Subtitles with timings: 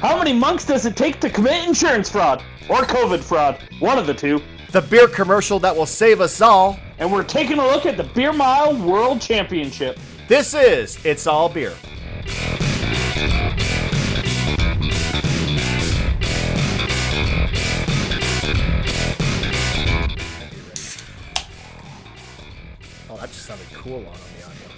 [0.00, 2.42] How many monks does it take to commit insurance fraud?
[2.70, 3.60] Or COVID fraud?
[3.80, 4.40] One of the two.
[4.70, 6.80] The beer commercial that will save us all.
[6.98, 9.98] And we're taking a look at the Beer Mile World Championship.
[10.26, 11.74] This is It's All Beer.
[23.10, 24.68] Oh, that just sounded cool on the audio.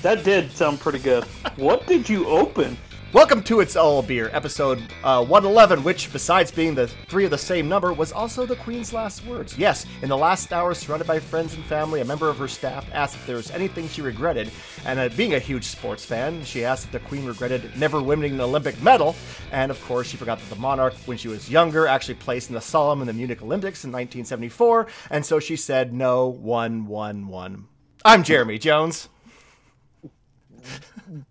[0.00, 1.24] That did sound pretty good.
[1.56, 2.78] what did you open?
[3.14, 7.38] Welcome to It's All Beer, episode uh, 111, which, besides being the three of the
[7.38, 9.56] same number, was also the Queen's last words.
[9.56, 12.86] Yes, in the last hour, surrounded by friends and family, a member of her staff
[12.92, 14.50] asked if there was anything she regretted,
[14.84, 18.34] and uh, being a huge sports fan, she asked if the Queen regretted never winning
[18.34, 19.16] an Olympic medal,
[19.52, 22.54] and of course, she forgot that the monarch, when she was younger, actually placed in
[22.54, 27.26] the slalom in the Munich Olympics in 1974, and so she said no, one, one,
[27.28, 27.68] one.
[28.04, 29.08] I'm Jeremy Jones.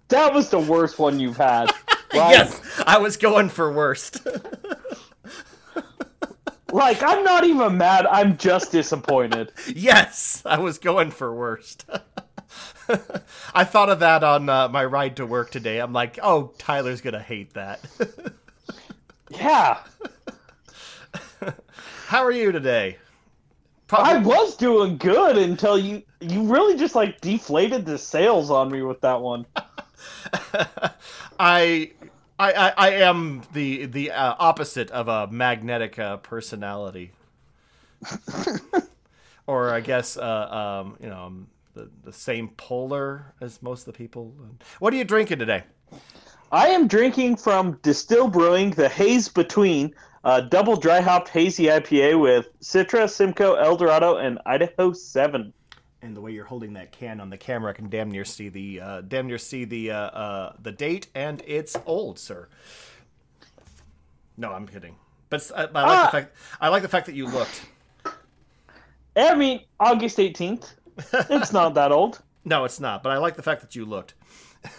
[0.10, 1.72] That was the worst one you've had.
[2.14, 4.26] Like, yes, I was going for worst.
[6.72, 8.06] like, I'm not even mad.
[8.06, 9.52] I'm just disappointed.
[9.76, 11.84] yes, I was going for worst.
[13.54, 15.80] I thought of that on uh, my ride to work today.
[15.80, 17.82] I'm like, oh, Tyler's going to hate that.
[19.30, 19.80] yeah.
[22.08, 23.00] How are you today?
[23.88, 24.14] Probably...
[24.14, 28.82] I was doing good until you you really just like deflated the sales on me
[28.82, 29.46] with that one.
[31.40, 31.92] I,
[32.40, 37.12] I, I, I am the the uh, opposite of a magnetic uh, personality,
[39.48, 43.94] or I guess uh, um, you know um, the the same polar as most of
[43.94, 44.34] the people.
[44.80, 45.64] What are you drinking today?
[46.52, 49.94] I am drinking from Distill Brewing the Haze Between
[50.28, 55.54] uh, double dry hopped hazy IPA with Citra, Simcoe, Eldorado, and Idaho Seven.
[56.02, 58.50] And the way you're holding that can on the camera, I can damn near see
[58.50, 62.50] the uh, damn near see the uh, uh, the date, and it's old, sir.
[64.36, 64.96] No, I'm kidding.
[65.30, 66.10] But I, I like the ah!
[66.12, 67.66] fact I like the fact that you looked.
[69.16, 70.74] I mean, August 18th.
[71.30, 72.22] It's not that old.
[72.44, 73.02] no, it's not.
[73.02, 74.14] But I like the fact that you looked.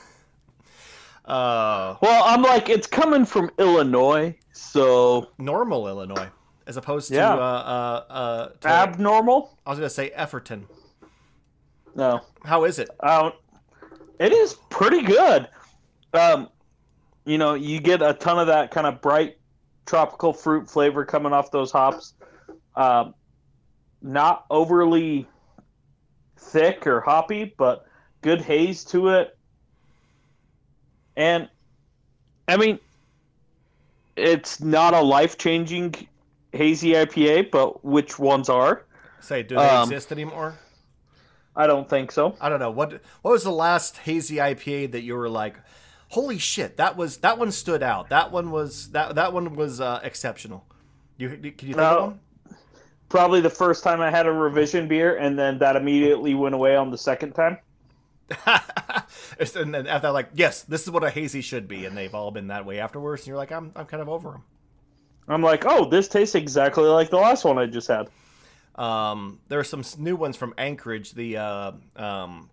[1.24, 6.28] Uh, well, I'm like, it's coming from Illinois, so normal Illinois,
[6.66, 9.56] as opposed to uh, uh, uh, to, abnormal.
[9.64, 10.64] I was gonna say Efferton.
[11.94, 12.20] No.
[12.44, 12.90] How is it?
[13.00, 13.32] Um,
[14.18, 15.48] it is pretty good.
[16.12, 16.48] Um,
[17.24, 19.38] you know, you get a ton of that kind of bright
[19.86, 22.14] tropical fruit flavor coming off those hops.
[22.74, 23.14] Um,
[24.02, 25.26] not overly
[26.36, 27.86] thick or hoppy, but
[28.22, 29.36] good haze to it.
[31.16, 31.48] And
[32.46, 32.78] I mean,
[34.18, 35.94] it's not a life changing
[36.52, 38.84] hazy IPA, but which ones are?
[39.20, 40.58] Say, do they um, exist anymore?
[41.56, 42.36] I don't think so.
[42.40, 45.56] I don't know what what was the last hazy IPA that you were like,
[46.10, 48.10] holy shit, that was that one stood out.
[48.10, 50.64] That one was that that one was uh, exceptional.
[51.16, 52.20] You can you think no, of one?
[53.08, 56.76] Probably the first time I had a revision beer, and then that immediately went away
[56.76, 57.58] on the second time.
[59.56, 62.30] and then after like, yes, this is what a hazy should be, and they've all
[62.30, 63.22] been that way afterwards.
[63.22, 64.44] And you're like, I'm, I'm kind of over them.
[65.28, 68.08] I'm like, oh, this tastes exactly like the last one I just had.
[68.76, 71.12] Um, there are some new ones from Anchorage.
[71.12, 72.48] The uh, um,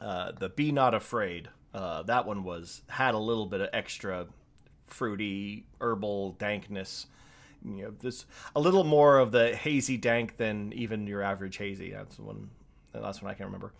[0.00, 1.48] uh, the Be Not Afraid.
[1.74, 4.26] Uh, that one was had a little bit of extra
[4.84, 7.06] fruity herbal dankness.
[7.64, 11.90] You know, this a little more of the hazy dank than even your average hazy.
[11.90, 12.50] That's one.
[12.92, 13.72] That's one I can remember.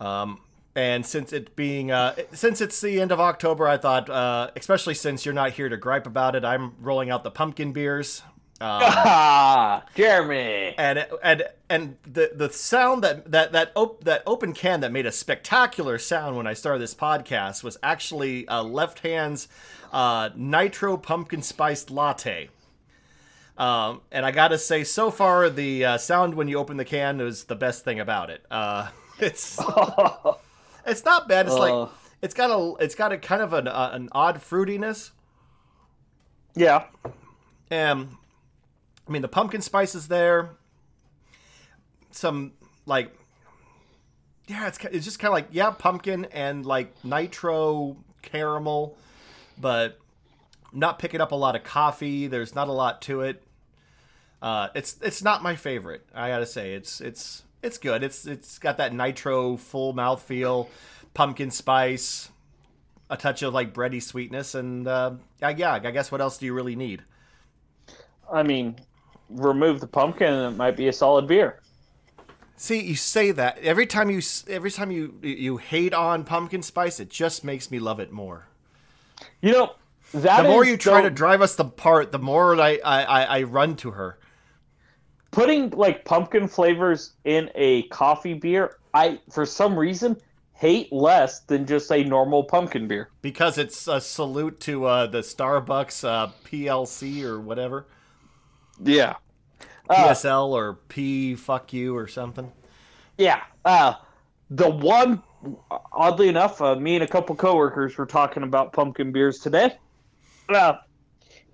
[0.00, 0.40] Um,
[0.74, 4.94] and since it being uh, since it's the end of October, I thought, uh, especially
[4.94, 8.22] since you're not here to gripe about it, I'm rolling out the pumpkin beers.
[8.58, 10.74] Um, ah, Jeremy.
[10.76, 15.06] And and and the the sound that that that op- that open can that made
[15.06, 19.48] a spectacular sound when I started this podcast was actually uh, Left Hand's
[19.92, 22.50] uh, nitro pumpkin spiced latte.
[23.58, 27.16] Um, and I gotta say, so far the uh, sound when you open the can
[27.18, 28.44] was the best thing about it.
[29.18, 29.60] It's
[30.86, 31.46] it's not bad.
[31.46, 31.90] It's uh, like
[32.22, 35.10] it's got a it's got a kind of an uh, an odd fruitiness.
[36.54, 36.84] Yeah.
[37.70, 38.18] Um,
[39.06, 40.50] I mean the pumpkin spice is there.
[42.10, 42.52] Some
[42.86, 43.14] like
[44.46, 48.96] yeah, it's it's just kind of like yeah, pumpkin and like nitro caramel,
[49.58, 49.98] but
[50.72, 52.26] not picking up a lot of coffee.
[52.26, 53.42] There's not a lot to it.
[54.40, 56.06] Uh, it's it's not my favorite.
[56.14, 58.02] I gotta say it's it's it's good.
[58.02, 60.70] It's it's got that nitro full mouth feel,
[61.12, 62.30] pumpkin spice,
[63.10, 66.54] a touch of like bready sweetness, and uh, yeah, I guess what else do you
[66.54, 67.02] really need?
[68.32, 68.76] I mean,
[69.28, 71.60] remove the pumpkin, and it might be a solid beer.
[72.56, 77.00] See, you say that every time you every time you you hate on pumpkin spice,
[77.00, 78.46] it just makes me love it more.
[79.42, 79.72] You know,
[80.14, 83.22] that the more you try the- to drive us apart, the more I, I, I,
[83.22, 84.18] I run to her.
[85.36, 90.16] Putting like pumpkin flavors in a coffee beer, I for some reason
[90.54, 93.10] hate less than just a normal pumpkin beer.
[93.20, 97.86] Because it's a salute to uh, the Starbucks uh, PLC or whatever.
[98.82, 99.16] Yeah.
[99.90, 102.50] Uh, PSL or P fuck you or something.
[103.18, 103.42] Yeah.
[103.62, 103.92] Uh,
[104.48, 105.22] the one,
[105.92, 109.76] oddly enough, uh, me and a couple coworkers were talking about pumpkin beers today.
[110.48, 110.78] Uh,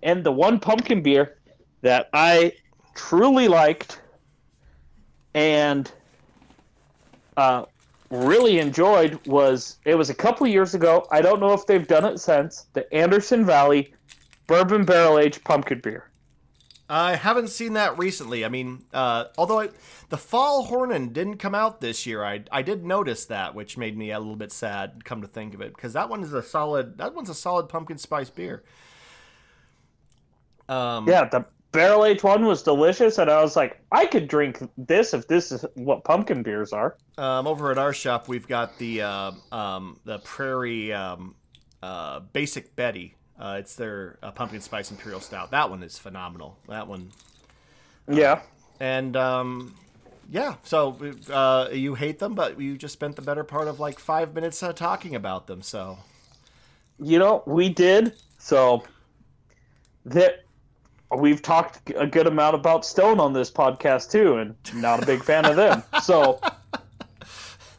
[0.05, 1.39] and the one pumpkin beer
[1.81, 2.53] that I
[2.95, 4.01] truly liked
[5.35, 5.91] and
[7.37, 7.65] uh,
[8.11, 11.07] really enjoyed was it was a couple years ago.
[11.11, 12.67] I don't know if they've done it since.
[12.73, 13.95] The Anderson Valley
[14.47, 16.09] Bourbon Barrel Aged Pumpkin Beer.
[16.89, 18.45] I haven't seen that recently.
[18.45, 19.71] I mean, uh, although I,
[20.11, 23.97] the Fall Hornin didn't come out this year, I I did notice that, which made
[23.97, 25.03] me a little bit sad.
[25.07, 26.99] Come to think of it, because that one is a solid.
[26.99, 28.63] That one's a solid pumpkin spice beer.
[30.69, 34.59] Um, Yeah, the barrel aged one was delicious, and I was like, I could drink
[34.77, 36.97] this if this is what pumpkin beers are.
[37.19, 41.35] Um, over at our shop, we've got the uh, um, the Prairie um,
[41.83, 43.15] uh, Basic Betty.
[43.39, 45.51] Uh, it's their uh, pumpkin spice imperial stout.
[45.51, 46.59] That one is phenomenal.
[46.69, 47.11] That one,
[48.09, 48.43] Yeah.
[48.79, 49.75] and um,
[50.31, 50.57] yeah.
[50.63, 50.97] So
[51.31, 54.63] uh, you hate them, but you just spent the better part of like five minutes
[54.63, 55.63] uh, talking about them.
[55.63, 55.99] So
[57.01, 58.15] You know, we did.
[58.39, 58.85] So
[60.05, 60.45] that
[61.17, 65.23] we've talked a good amount about Stone on this podcast too, and not a big
[65.23, 65.83] fan of them.
[66.03, 66.41] So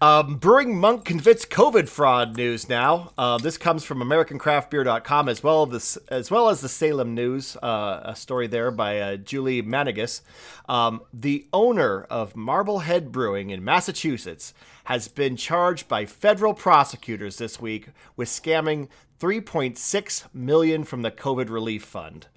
[0.01, 3.13] Um, Brewing Monk convicts COVID fraud news now.
[3.17, 8.01] Uh, this comes from AmericanCraftBeer.com as well as as well as the Salem News, uh,
[8.03, 10.19] a story there by uh, Julie Manganis.
[10.67, 14.53] Um, the owner of Marblehead Brewing in Massachusetts
[14.85, 17.87] has been charged by federal prosecutors this week
[18.17, 18.89] with scamming
[19.21, 22.27] 3.6 million from the COVID relief fund,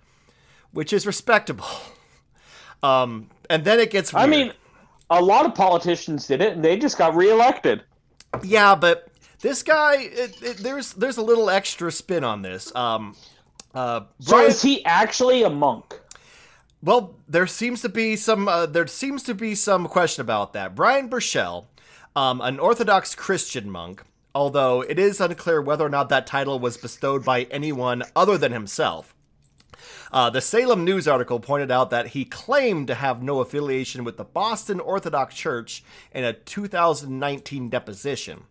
[0.77, 1.67] which is respectable.
[2.83, 4.13] Um, and then it gets.
[4.15, 4.53] I mean,
[5.09, 7.83] a lot of politicians did it, and they just got reelected.
[8.45, 9.09] Yeah, but
[9.41, 12.73] this guy, it, it, there's there's a little extra spin on this.
[12.77, 13.17] Um,
[13.75, 15.99] uh, So is he actually a monk?
[16.83, 20.75] well, there seems to be some uh, there seems to be some question about that.
[20.75, 21.67] Brian Burchell,
[22.15, 26.77] um, an Orthodox Christian monk, although it is unclear whether or not that title was
[26.77, 29.15] bestowed by anyone other than himself.
[30.13, 34.17] Uh, the Salem News article pointed out that he claimed to have no affiliation with
[34.17, 35.83] the Boston Orthodox Church
[36.13, 38.45] in a 2019 deposition.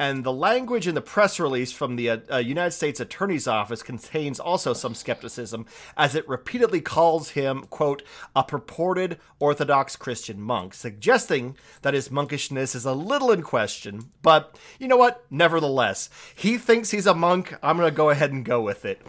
[0.00, 3.82] And the language in the press release from the uh, uh, United States Attorney's Office
[3.82, 8.02] contains also some skepticism, as it repeatedly calls him, quote,
[8.34, 14.10] a purported Orthodox Christian monk, suggesting that his monkishness is a little in question.
[14.22, 15.26] But you know what?
[15.28, 17.54] Nevertheless, he thinks he's a monk.
[17.62, 19.02] I'm going to go ahead and go with it.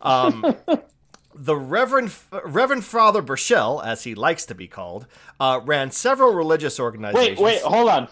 [0.00, 0.56] Um,
[1.40, 2.12] the Reverend
[2.44, 5.06] Reverend Father Burchell, as he likes to be called,
[5.40, 7.38] uh, ran several religious organizations.
[7.40, 8.08] Wait, wait, hold on.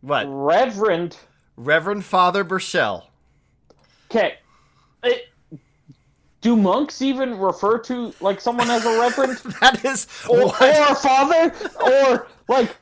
[0.00, 0.26] What?
[0.28, 1.16] Reverend.
[1.56, 3.08] Reverend Father Burchell.
[4.10, 4.34] Okay.
[5.04, 5.28] It-
[6.40, 9.38] do monks even refer to like someone as a reverend?
[9.60, 10.90] That is or, what.
[10.90, 11.54] or father
[11.86, 12.76] or like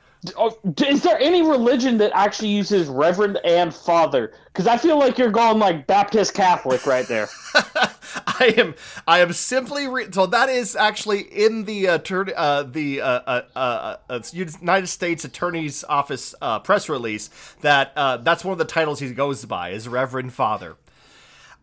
[0.86, 5.30] is there any religion that actually uses reverend and father because i feel like you're
[5.30, 7.28] going like baptist catholic right there
[8.26, 8.74] I am
[9.06, 13.42] I am simply re- so that is actually in the attorney uh, the uh, uh,
[13.56, 18.64] uh, uh, United States Attorney's Office uh, press release that uh, that's one of the
[18.64, 20.76] titles he goes by is Reverend Father.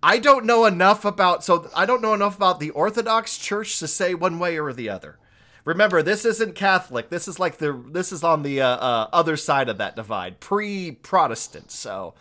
[0.02, 3.88] I don't know enough about so I don't know enough about the Orthodox Church to
[3.88, 5.18] say one way or the other.
[5.66, 7.10] Remember, this isn't Catholic.
[7.10, 10.40] This is like the this is on the uh, uh, other side of that divide,
[10.40, 11.72] pre-Protestant.
[11.72, 12.14] So,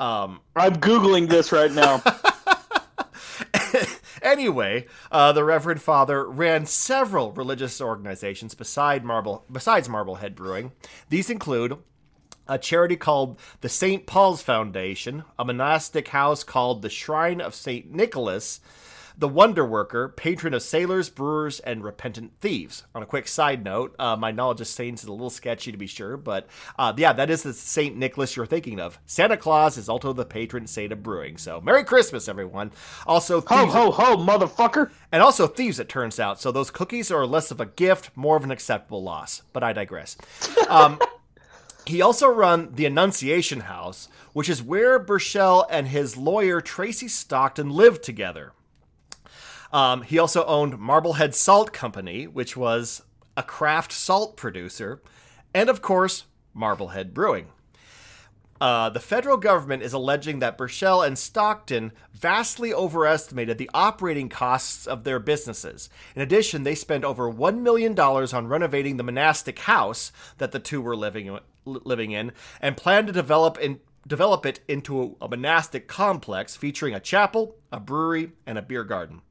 [0.00, 2.02] um, i'm googling this right now
[4.28, 10.72] anyway, uh, the Reverend Father ran several religious organizations beside Marble, besides Marblehead Brewing.
[11.08, 11.78] These include
[12.46, 14.06] a charity called the St.
[14.06, 17.92] Paul's Foundation, a monastic house called the Shrine of St.
[17.92, 18.60] Nicholas,
[19.18, 22.84] the Wonder Worker, patron of sailors, brewers, and repentant thieves.
[22.94, 25.76] On a quick side note, uh, my knowledge of saints is a little sketchy to
[25.76, 26.46] be sure, but
[26.78, 27.96] uh, yeah, that is the St.
[27.96, 29.00] Nicholas you're thinking of.
[29.06, 32.70] Santa Claus is also the patron saint of brewing, so Merry Christmas, everyone.
[33.08, 36.40] Also, ho ho ho motherfucker and also thieves, it turns out.
[36.40, 39.42] So those cookies are less of a gift, more of an acceptable loss.
[39.52, 40.16] But I digress.
[40.68, 40.98] Um,
[41.86, 47.70] he also run the Annunciation House, which is where Burchell and his lawyer Tracy Stockton
[47.70, 48.52] lived together.
[49.72, 53.02] Um, he also owned Marblehead Salt Company, which was
[53.36, 55.02] a craft salt producer,
[55.54, 57.48] and of course, Marblehead Brewing.
[58.60, 64.86] Uh, the federal government is alleging that Burchell and Stockton vastly overestimated the operating costs
[64.86, 65.88] of their businesses.
[66.16, 70.82] In addition, they spent over $1 million on renovating the monastic house that the two
[70.82, 75.86] were living, living in and planned to develop, in, develop it into a, a monastic
[75.86, 79.22] complex featuring a chapel, a brewery, and a beer garden.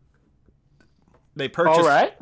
[1.37, 1.79] They purchased.
[1.79, 2.13] All right.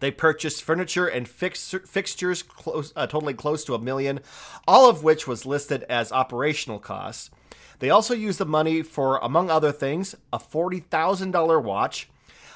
[0.00, 4.20] They purchased furniture and fix- fixtures close, uh, totaling close to a million,
[4.66, 7.30] all of which was listed as operational costs.
[7.78, 12.08] They also used the money for, among other things, a $40,000 watch,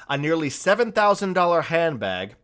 [0.09, 2.35] a nearly $7,000 handbag.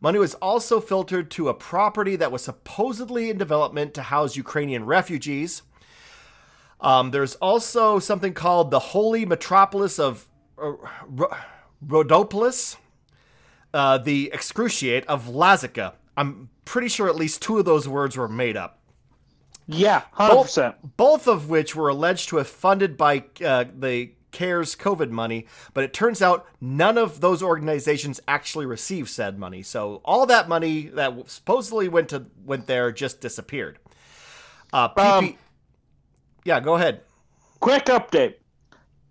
[0.00, 4.84] Money was also filtered to a property that was supposedly in development to house Ukrainian
[4.84, 5.62] refugees.
[6.80, 10.28] Um, there's also something called the Holy Metropolis of
[10.62, 10.72] uh,
[11.80, 12.76] Rhodopolis
[13.74, 15.94] uh, the excruciate of Lazica.
[16.16, 18.78] I'm pretty sure at least two of those words were made up.
[19.66, 20.96] Yeah, hundred percent.
[20.96, 25.84] Both of which were alleged to have funded by uh, the CARES COVID money, but
[25.84, 29.62] it turns out none of those organizations actually received said money.
[29.62, 33.78] So all that money that supposedly went to went there just disappeared.
[34.72, 35.38] Uh, PP- um,
[36.44, 37.00] yeah, go ahead.
[37.60, 38.34] Quick update.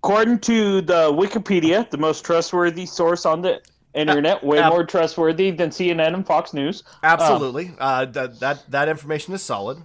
[0.04, 3.62] According to the Wikipedia, the most trustworthy source on the
[3.94, 6.84] internet, way uh, more trustworthy than CNN and Fox News.
[7.04, 9.78] Absolutely, uh, uh, that that that information is solid.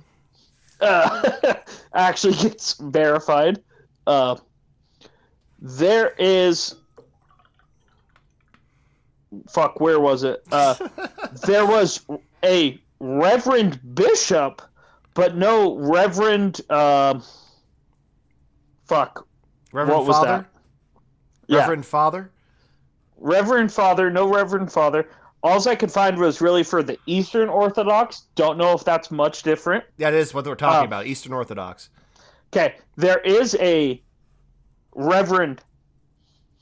[0.80, 1.54] Uh,
[1.94, 3.62] actually gets verified.
[4.06, 4.36] Uh,
[5.60, 6.76] there is.
[9.50, 10.42] Fuck, where was it?
[10.50, 10.74] Uh,
[11.46, 12.06] there was
[12.42, 14.62] a Reverend Bishop,
[15.14, 16.60] but no Reverend.
[16.70, 17.20] Uh,
[18.86, 19.26] fuck.
[19.72, 20.48] Reverend what Father?
[21.48, 21.88] Reverend yeah.
[21.88, 22.30] Father?
[23.18, 25.08] Reverend Father, no Reverend Father.
[25.42, 28.24] All I could find was really for the Eastern Orthodox.
[28.34, 29.84] Don't know if that's much different.
[29.98, 31.90] That is what we're talking um, about, Eastern Orthodox.
[32.52, 34.02] Okay, there is a
[34.94, 35.62] Reverend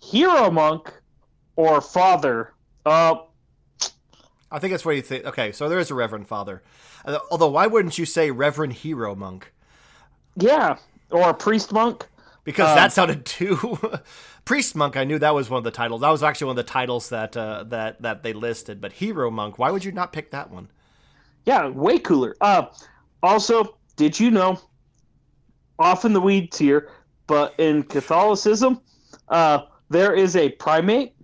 [0.02, 0.92] Hero Monk
[1.56, 2.52] or Father.
[2.84, 3.16] Uh,
[4.50, 5.25] I think that's what you think.
[5.25, 6.62] Okay, so there is a Reverend Father.
[7.30, 9.52] Although, why wouldn't you say Reverend Hero Monk?
[10.36, 10.76] Yeah,
[11.10, 12.06] or a Priest Monk.
[12.44, 13.78] Because um, that sounded too
[14.46, 16.02] Priest Monk, I knew that was one of the titles.
[16.02, 18.80] That was actually one of the titles that uh, that that they listed.
[18.80, 20.70] But Hero Monk, why would you not pick that one?
[21.44, 22.36] Yeah, way cooler.
[22.40, 22.66] Uh,
[23.24, 24.58] also, did you know?
[25.80, 26.90] Off in the weeds here,
[27.26, 28.80] but in Catholicism,
[29.28, 31.14] uh, there is a primate.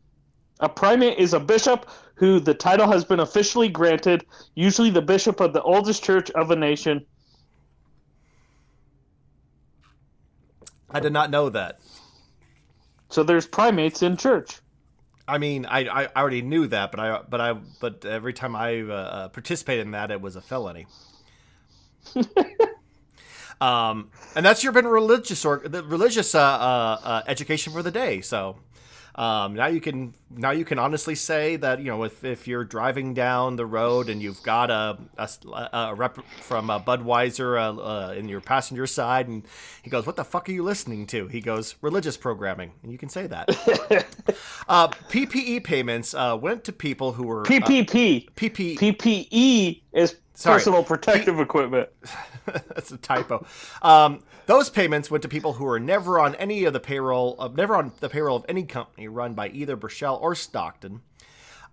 [0.61, 5.41] A primate is a bishop who the title has been officially granted, usually the bishop
[5.41, 7.07] of the oldest church of a nation.
[10.91, 11.81] I did not know that.
[13.13, 14.61] So there's primates in church.
[15.29, 18.81] I mean, I, I already knew that, but I but I but every time I
[18.81, 20.87] uh, uh participated in that, it was a felony.
[23.61, 27.91] um, and that's your been religious or the religious uh, uh, uh, education for the
[27.91, 28.23] day.
[28.23, 28.57] So
[29.15, 32.65] um, now you can now you can honestly say that you know if, if you're
[32.65, 37.81] driving down the road and you've got a a, a rep from a Budweiser uh,
[37.81, 39.45] uh, in your passenger side and
[39.83, 42.97] he goes, "What the fuck are you listening to?" He goes, "Religious programming," and you
[42.97, 43.49] can say that.
[44.69, 48.29] uh, PPE payments uh, went to people who were PPP.
[48.29, 50.57] Uh, PP PPE is Sorry.
[50.57, 51.89] personal protective equipment.
[52.47, 53.47] That's a typo.
[53.83, 57.49] Um, those payments went to people who were never on any of the payroll, uh,
[57.49, 61.03] never on the payroll of any company run by either Burchell or Stockton.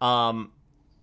[0.01, 0.51] Um,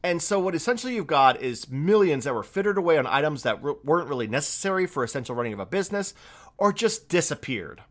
[0.03, 3.63] and so, what essentially you've got is millions that were fittered away on items that
[3.63, 6.15] re- weren't really necessary for essential running of a business
[6.59, 7.83] or just disappeared.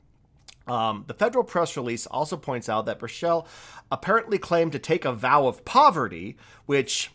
[0.68, 3.48] Um, the federal press release also points out that Burchell
[3.92, 7.12] apparently claimed to take a vow of poverty, which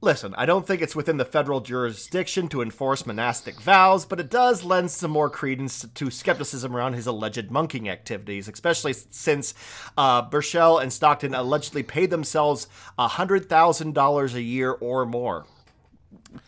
[0.00, 4.30] Listen, I don't think it's within the federal jurisdiction to enforce monastic vows, but it
[4.30, 9.54] does lend some more credence to skepticism around his alleged monking activities, especially since
[9.96, 15.46] uh, Burchell and Stockton allegedly paid themselves $100,000 a year or more.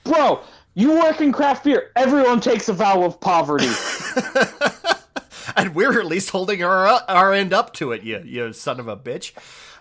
[0.04, 0.42] Bro,
[0.74, 1.90] you work in craft beer.
[1.96, 3.66] Everyone takes a vow of poverty.
[5.56, 8.86] and we're at least holding our, our end up to it, you, you son of
[8.86, 9.32] a bitch.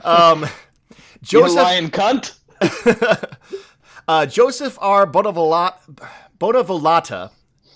[0.03, 0.47] Um,
[1.21, 2.38] Joseph, you lying cunt.
[4.07, 5.05] uh, Joseph R.
[5.05, 5.79] Bonavolonta,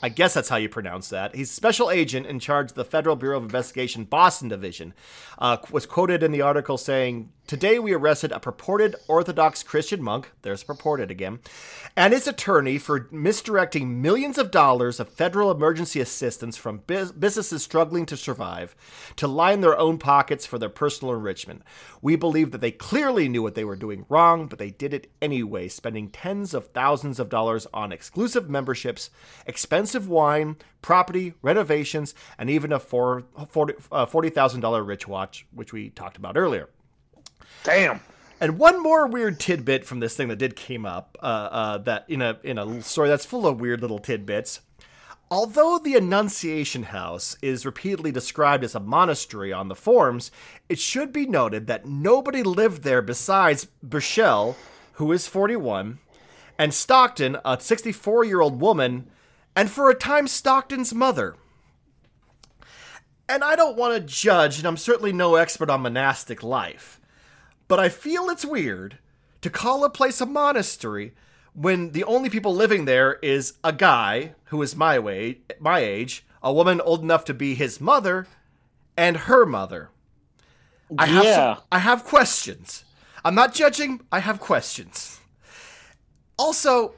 [0.02, 1.36] I guess that's how you pronounce that.
[1.36, 4.94] He's special agent in charge of the Federal Bureau of Investigation Boston Division.
[5.38, 10.32] Uh, was quoted in the article saying, Today we arrested a purported Orthodox Christian monk,
[10.44, 11.40] there's purported again,
[11.94, 18.06] and his attorney for misdirecting millions of dollars of federal emergency assistance from businesses struggling
[18.06, 18.78] to survive
[19.18, 21.64] to line their own pockets for their personal enrichment.
[22.02, 25.12] We believe that they clearly knew what they were doing wrong, but they did it
[25.22, 29.10] anyway, spending tens of thousands of dollars on exclusive memberships,
[29.46, 36.38] expensive wine, property, renovations, and even a uh, $40,000 rich watch, which we talked about
[36.38, 36.70] earlier.
[37.64, 38.02] Damn.
[38.40, 42.06] And one more weird tidbit from this thing that did came up, uh, uh, that
[42.10, 44.60] in a in a story that's full of weird little tidbits.
[45.32, 50.30] Although the Annunciation House is repeatedly described as a monastery on the forms,
[50.70, 54.56] it should be noted that nobody lived there besides Burchell,
[54.94, 55.98] who is 41,
[56.60, 59.10] and Stockton, a 64 year old woman,
[59.56, 61.36] and for a time Stockton's mother.
[63.28, 67.00] And I don't want to judge, and I'm certainly no expert on monastic life,
[67.68, 68.98] but I feel it's weird
[69.42, 71.14] to call a place a monastery
[71.54, 76.26] when the only people living there is a guy who is my way, my age,
[76.42, 78.28] a woman old enough to be his mother,
[78.98, 79.90] and her mother.
[80.98, 81.56] I have Yeah.
[81.56, 82.86] some- I have questions.
[83.26, 84.02] I'm not judging.
[84.12, 85.20] I have questions.
[86.38, 86.94] Also,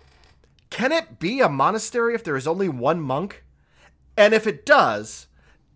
[0.70, 3.44] can it be a monastery if there is only one monk?
[4.18, 5.25] And if it does,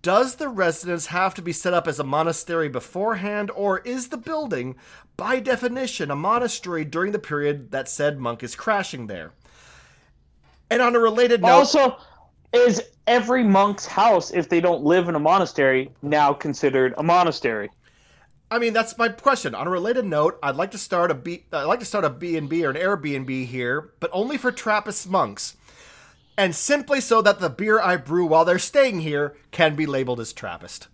[0.02, 4.18] does the residence have to be set up as a monastery beforehand, or is the
[4.18, 4.76] building,
[5.18, 9.32] by definition, a monastery during the period that said monk is crashing there?
[10.70, 11.98] And on a related note, Also,
[12.54, 17.70] is every monk's house, if they don't live in a monastery, now considered a monastery?
[18.52, 19.54] I mean, that's my question.
[19.54, 21.46] On a related note, I'd like to start a B.
[21.52, 24.52] I'd like to start a B and B or an Airbnb here, but only for
[24.52, 25.56] Trappist monks,
[26.40, 30.20] and simply so that the beer I brew while they're staying here can be labeled
[30.22, 30.88] as Trappist.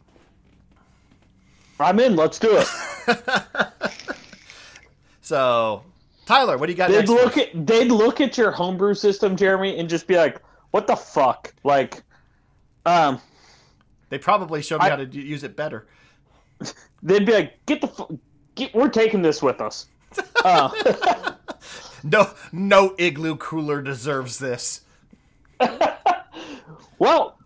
[1.80, 2.16] I'm in.
[2.16, 2.68] Let's do it.
[5.22, 5.84] So,
[6.28, 7.46] Tyler, what do you got they'd look us?
[7.54, 11.52] at they'd look at your homebrew system, Jeremy, and just be like, "What the fuck?"
[11.64, 12.04] Like,
[12.86, 13.20] um,
[14.10, 15.88] They probably showed me I- how to d- use it better.
[17.02, 18.20] they'd be like, "Get the
[18.54, 19.88] get, we're taking this with us."
[20.46, 20.70] Uh,
[22.04, 24.82] No, no igloo cooler deserves this.
[27.00, 27.38] well,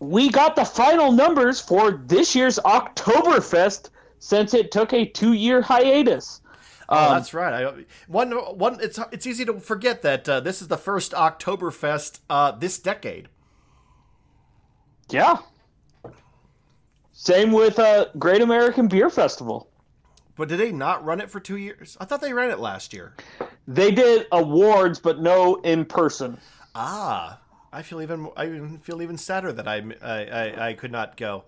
[0.00, 6.40] we got the final numbers for this year's Oktoberfest since it took a two-year hiatus.
[6.88, 7.64] Oh, Um, that's right.
[7.64, 8.78] I, one, one.
[8.80, 13.28] It's it's easy to forget that uh, this is the first Oktoberfest uh, this decade.
[15.08, 15.38] Yeah.
[17.12, 19.68] Same with uh, Great American Beer Festival.
[20.36, 21.96] But did they not run it for two years?
[21.98, 23.14] I thought they ran it last year.
[23.66, 26.38] They did awards, but no in person.
[26.74, 27.40] Ah,
[27.72, 31.16] I feel even I even feel even sadder that I I, I, I could not
[31.16, 31.44] go.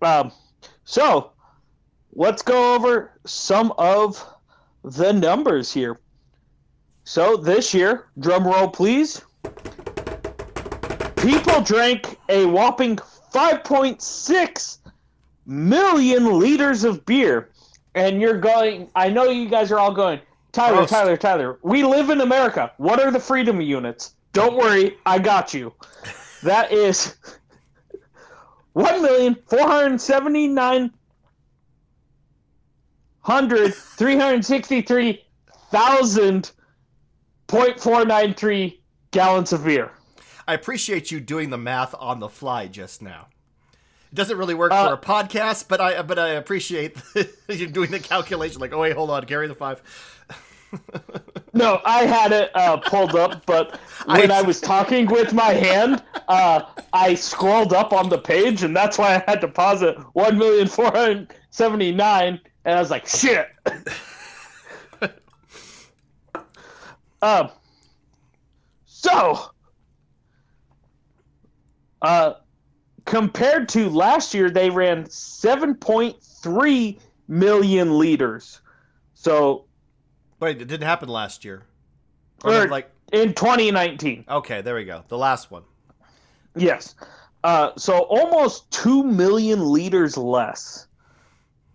[0.00, 0.32] Um,
[0.84, 1.32] so
[2.14, 4.24] let's go over some of
[4.82, 6.00] the numbers here.
[7.04, 9.22] So this year, drum roll please.
[11.16, 12.96] People drank a whopping
[13.32, 14.78] 5.6
[15.52, 17.50] million liters of beer.
[17.94, 20.20] And you're going, I know you guys are all going,
[20.52, 20.90] Tyler, Gross.
[20.90, 22.72] Tyler, Tyler, we live in America.
[22.78, 24.14] What are the freedom units?
[24.32, 25.74] Don't worry, I got you.
[26.42, 27.16] That is
[28.72, 30.90] one million four hundred seventy nine
[33.20, 35.24] hundred three hundred sixty three
[35.70, 36.52] thousand
[37.46, 39.92] point four nine three gallons of beer.
[40.48, 43.28] I appreciate you doing the math on the fly just now.
[44.12, 46.96] It doesn't really work Uh, for a podcast, but I but I appreciate
[47.48, 48.60] you doing the calculation.
[48.60, 49.82] Like, oh wait, hold on, carry the five.
[51.54, 55.52] No, I had it uh, pulled up, but when I- I, was talking with my
[55.52, 56.62] hand, uh,
[56.94, 59.98] I scrolled up on the page, and that's why I had to pause it.
[60.14, 63.48] One million four hundred seventy nine, and I was like, "Shit."
[67.20, 67.50] um.
[68.86, 69.50] So,
[72.00, 72.32] uh,
[73.04, 78.60] compared to last year, they ran seven point three million liters.
[79.14, 79.64] So
[80.40, 81.62] Wait, it didn't happen last year.
[82.44, 84.24] Or Or- like, in 2019.
[84.28, 85.04] okay, there we go.
[85.08, 85.62] The last one.
[86.56, 86.94] Yes.
[87.44, 90.86] Uh, so almost 2 million liters less.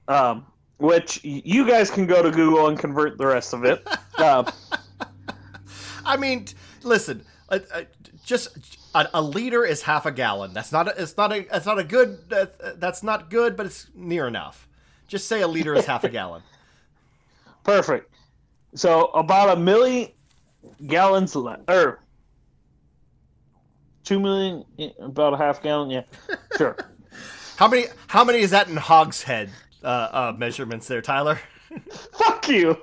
[0.09, 0.45] Um,
[0.79, 3.87] which you guys can go to Google and convert the rest of it.
[4.17, 4.43] Uh,
[6.03, 6.45] I mean,
[6.81, 7.81] listen, uh, uh,
[8.27, 10.53] just a, a liter is half a gallon.
[10.53, 13.65] That's not a, it's not a it's not a good uh, that's not good, but
[13.65, 14.67] it's near enough.
[15.07, 16.43] Just say a liter is half a gallon.
[17.63, 18.13] perfect.
[18.75, 20.11] So about a million
[20.85, 21.61] gallons less.
[21.69, 22.03] Or
[24.03, 24.65] 2 million,
[24.99, 25.89] about a half gallon.
[25.89, 26.03] Yeah.
[26.57, 26.77] Sure.
[27.57, 29.49] How many how many is that in hogshead
[29.83, 31.39] uh, uh, measurements there, Tyler?
[32.13, 32.77] Fuck you.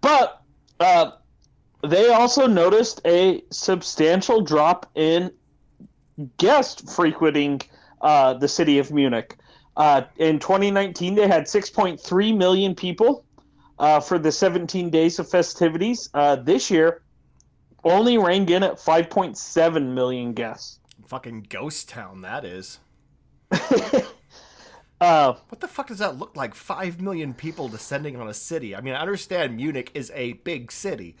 [0.00, 0.42] but
[0.80, 1.12] uh,
[1.86, 5.32] they also noticed a substantial drop in
[6.36, 7.60] guests frequenting
[8.02, 9.36] uh, the city of Munich.
[9.76, 13.24] Uh, in 2019, they had 6.3 million people
[13.78, 16.10] uh, for the 17 days of festivities.
[16.12, 17.02] Uh, this year,
[17.84, 20.80] only rang in at 5.7 million guests.
[21.06, 22.78] Fucking ghost town that is.
[25.00, 26.54] Uh, What the fuck does that look like?
[26.54, 28.76] Five million people descending on a city.
[28.76, 31.16] I mean, I understand Munich is a big city,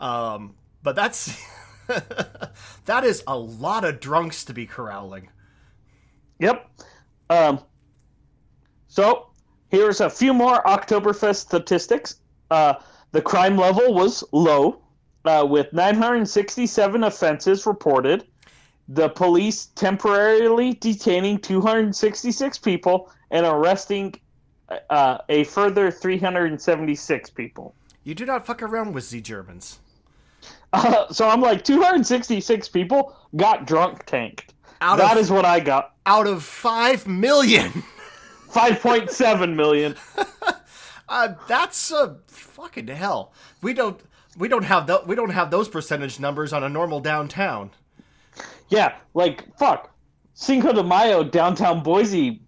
[0.00, 1.36] um, but that's
[2.86, 5.28] that is a lot of drunks to be corralling.
[6.38, 6.68] Yep.
[7.28, 7.60] Um,
[8.88, 9.28] so
[9.68, 12.16] here's a few more Oktoberfest statistics.
[12.50, 12.74] Uh,
[13.12, 14.82] the crime level was low,
[15.24, 18.24] uh, with 967 offenses reported.
[18.88, 24.14] The police temporarily detaining 266 people and arresting
[24.88, 27.74] uh, a further 376 people.
[28.02, 29.78] You do not fuck around with the Germans.
[30.72, 34.54] Uh, so I'm like, 266 people got drunk tanked.
[34.80, 35.94] Out That of is what I got.
[36.06, 37.70] out of five million.
[38.50, 39.94] 5.7 million.
[41.12, 43.32] Uh, that's uh, fucking hell.
[43.62, 44.00] We don't
[44.38, 47.72] we don't have th- we don't have those percentage numbers on a normal downtown.
[48.68, 49.90] Yeah, like fuck.
[50.34, 52.42] Cinco de Mayo downtown Boise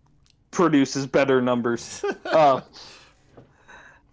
[0.52, 2.04] produces better numbers.
[2.26, 2.60] uh,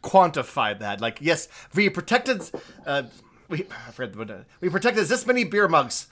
[0.00, 1.00] quantify that.
[1.00, 2.48] Like, yes, we protected.
[2.86, 3.02] Uh,
[3.48, 6.06] we I forget uh, we protected this many beer mugs.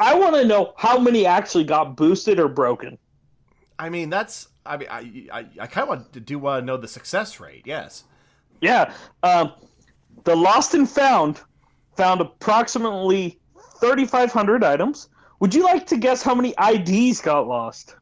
[0.00, 2.98] I want to know how many actually got boosted or broken.
[3.78, 4.48] I mean, that's.
[4.66, 7.40] I mean, I I, I kind of want to do want to know the success
[7.40, 7.62] rate.
[7.64, 8.04] Yes.
[8.60, 8.92] Yeah.
[9.22, 9.52] Um,
[10.24, 11.40] the Lost and Found
[11.96, 13.38] found approximately
[13.80, 15.08] 3,500 items.
[15.40, 17.94] Would you like to guess how many IDs got lost?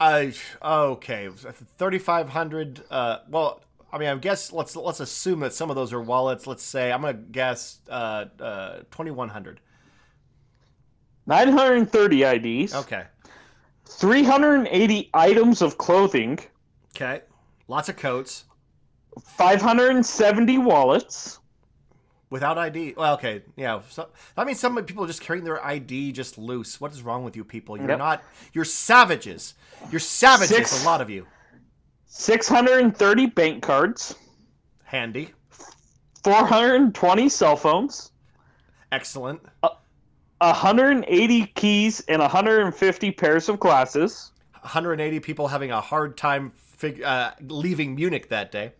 [0.00, 1.28] I okay,
[1.76, 2.82] thirty five hundred.
[2.90, 3.60] Uh, well,
[3.92, 6.46] I mean, I guess let's let's assume that some of those are wallets.
[6.46, 9.60] Let's say I'm gonna guess uh, uh, twenty one hundred.
[11.30, 12.74] 930 IDs.
[12.74, 13.04] Okay.
[13.86, 16.38] 380 items of clothing.
[16.94, 17.22] Okay.
[17.68, 18.44] Lots of coats
[19.36, 21.38] 570 wallets.
[22.30, 22.94] without ID.
[22.96, 23.80] Well, okay, yeah.
[23.90, 26.80] So, I mean, some people are just carrying their ID just loose.
[26.80, 27.76] What is wrong with you people?
[27.76, 27.98] You're Yep.
[27.98, 28.22] not.
[28.52, 29.54] You're savages.
[29.90, 30.56] You're savages.
[30.56, 31.26] Six- A lot of you.
[32.06, 34.14] 630 bank cards.
[34.84, 35.32] Handy.
[36.24, 38.12] 420 cell phones.
[38.92, 39.40] Excellent.
[39.64, 39.70] Uh,
[40.40, 44.32] 180 keys and 150 pairs of glasses.
[44.62, 48.72] 180 people having a hard time fig- uh, leaving Munich that day.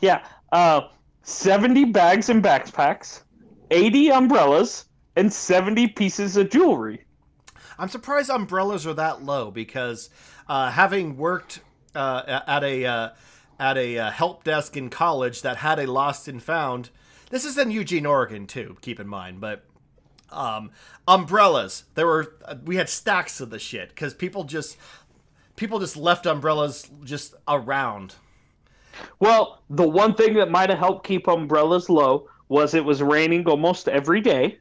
[0.00, 0.26] Yeah.
[0.52, 0.88] Uh,
[1.22, 3.22] 70 bags and backpacks.
[3.70, 4.86] 80 umbrellas.
[5.16, 7.04] And 70 pieces of jewelry.
[7.78, 10.10] I'm surprised umbrellas are that low because
[10.48, 11.60] uh, having worked
[11.94, 13.08] uh, at a uh,
[13.58, 16.90] at a uh, help desk in college that had a lost and found.
[17.30, 18.76] This is in Eugene, Oregon, too.
[18.80, 19.64] Keep in mind, but
[20.30, 20.70] um,
[21.06, 21.84] umbrellas.
[21.94, 24.76] There were uh, we had stacks of the shit because people just
[25.56, 28.14] people just left umbrellas just around.
[29.18, 33.46] Well, the one thing that might have helped keep umbrellas low was it was raining
[33.48, 34.58] almost every day.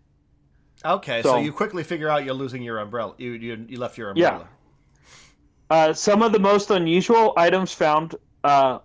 [0.86, 3.13] Okay, so, So- you quickly figure out you're losing your umbrella.
[3.17, 4.28] You you, you left your Yeah.
[4.30, 4.49] umbrella.
[5.69, 8.80] Uh, some of the most unusual items found uh,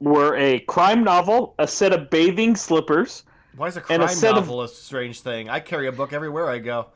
[0.00, 3.24] were a crime novel, a set of bathing slippers.
[3.56, 5.48] Why is a crime a set of- a strange thing?
[5.48, 6.88] I carry a book everywhere I go.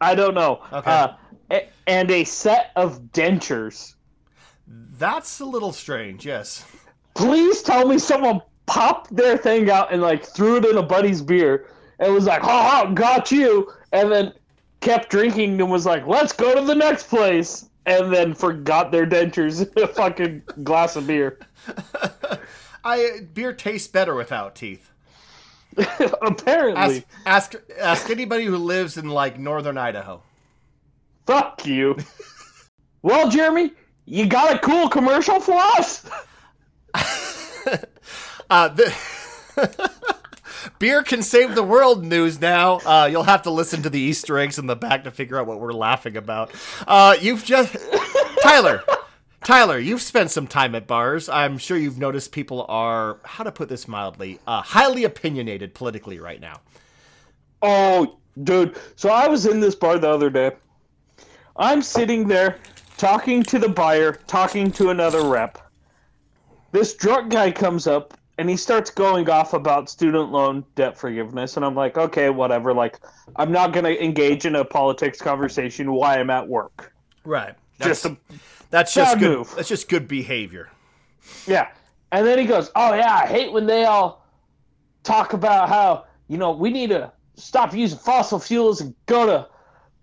[0.00, 0.62] I don't know.
[0.72, 0.90] Okay.
[0.90, 3.94] Uh, and a set of dentures.
[4.66, 6.24] That's a little strange.
[6.24, 6.64] Yes.
[7.14, 11.20] Please tell me someone popped their thing out and like threw it in a buddy's
[11.20, 11.66] beer
[11.98, 14.32] and was like, "Ha ha, got you," and then
[14.80, 19.06] kept drinking and was like, "Let's go to the next place." And then forgot their
[19.06, 21.38] dentures in a fucking glass of beer.
[22.84, 24.89] I beer tastes better without teeth.
[26.22, 27.04] Apparently.
[27.26, 30.22] Ask ask ask anybody who lives in like northern Idaho.
[31.26, 31.96] Fuck you.
[33.02, 33.72] well, Jeremy,
[34.04, 36.08] you got a cool commercial for us?
[38.48, 38.92] Uh, the
[40.80, 42.78] beer can save the world news now.
[42.78, 45.46] Uh, you'll have to listen to the Easter eggs in the back to figure out
[45.46, 46.50] what we're laughing about.
[46.88, 47.76] Uh, you've just
[48.42, 48.82] Tyler.
[49.42, 51.28] Tyler, you've spent some time at bars.
[51.28, 56.18] I'm sure you've noticed people are, how to put this mildly, uh, highly opinionated politically
[56.20, 56.60] right now.
[57.62, 58.76] Oh, dude.
[58.96, 60.52] So I was in this bar the other day.
[61.56, 62.58] I'm sitting there
[62.98, 65.58] talking to the buyer, talking to another rep.
[66.72, 71.56] This drunk guy comes up and he starts going off about student loan debt forgiveness.
[71.56, 72.72] And I'm like, okay, whatever.
[72.72, 72.98] Like,
[73.36, 76.94] I'm not going to engage in a politics conversation while I'm at work.
[77.24, 77.54] Right.
[77.80, 78.16] just a,
[78.70, 79.38] That's just good.
[79.38, 79.54] move.
[79.56, 80.70] That's just good behavior.
[81.46, 81.68] yeah.
[82.12, 84.26] And then he goes, "Oh yeah, I hate when they all
[85.02, 89.46] talk about how you know we need to stop using fossil fuels and go to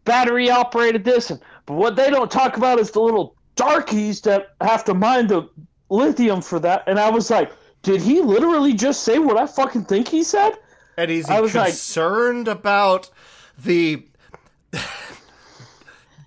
[0.06, 4.56] battery operated this and but what they don't talk about is the little darkies that
[4.62, 5.50] have to mine the
[5.90, 7.52] lithium for that." And I was like,
[7.82, 10.54] "Did he literally just say what I fucking think he said?"
[10.98, 13.10] And he's I was like- concerned about
[13.58, 14.06] the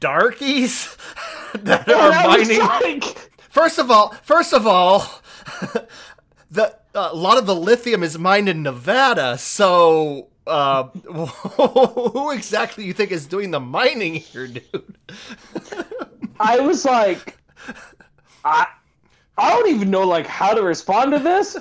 [0.00, 0.96] darkies
[1.54, 2.58] that And are mining.
[2.58, 5.20] like, First of all, first of all,
[6.50, 12.92] the a lot of the lithium is mined in Nevada, so uh, who exactly you
[12.92, 14.96] think is doing the mining here, dude?
[16.40, 17.36] I was like,
[18.44, 18.66] I,
[19.38, 21.56] I don't even know like how to respond to this,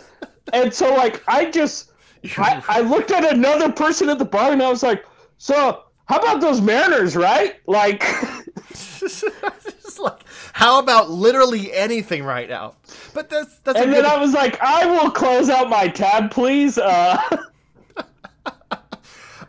[0.53, 1.91] and so like I just,
[2.37, 5.05] I, I looked at another person at the bar and I was like,
[5.37, 7.55] so how about those Mariners, right?
[7.67, 8.03] Like,
[9.99, 12.75] like, how about literally anything right now?
[13.13, 14.03] But that's that's and good.
[14.03, 16.77] then I was like, I will close out my tab, please.
[16.77, 17.21] Uh,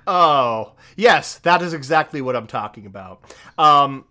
[0.06, 3.22] Oh, yes, that is exactly what I'm talking about.
[3.56, 4.04] Um,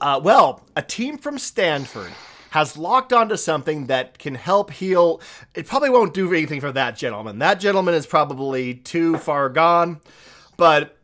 [0.00, 2.10] uh, well, a team from Stanford
[2.50, 5.20] has locked onto something that can help heal.
[5.54, 7.38] It probably won't do anything for that gentleman.
[7.40, 10.00] That gentleman is probably too far gone.
[10.56, 10.96] But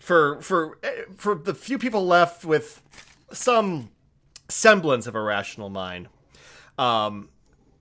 [0.00, 2.82] for for eh, for the few people left with
[3.32, 3.90] some
[4.48, 6.08] semblance of a rational mind,
[6.76, 7.28] um,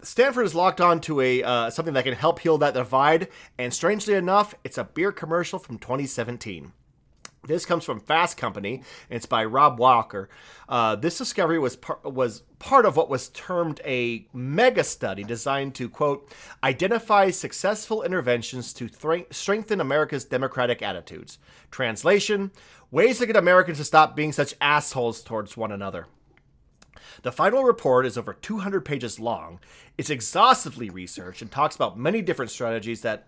[0.01, 3.73] Stanford is locked on to a uh, something that can help heal that divide, and
[3.73, 6.73] strangely enough, it's a beer commercial from 2017.
[7.43, 10.29] This comes from Fast Company, it's by Rob Walker.
[10.67, 15.73] Uh, this discovery was par- was part of what was termed a mega study designed
[15.75, 16.31] to quote
[16.63, 21.37] identify successful interventions to thre- strengthen America's democratic attitudes.
[21.71, 22.51] Translation:
[22.91, 26.07] ways to get Americans to stop being such assholes towards one another.
[27.21, 29.59] The final report is over 200 pages long.
[29.97, 33.27] It's exhaustively researched and talks about many different strategies that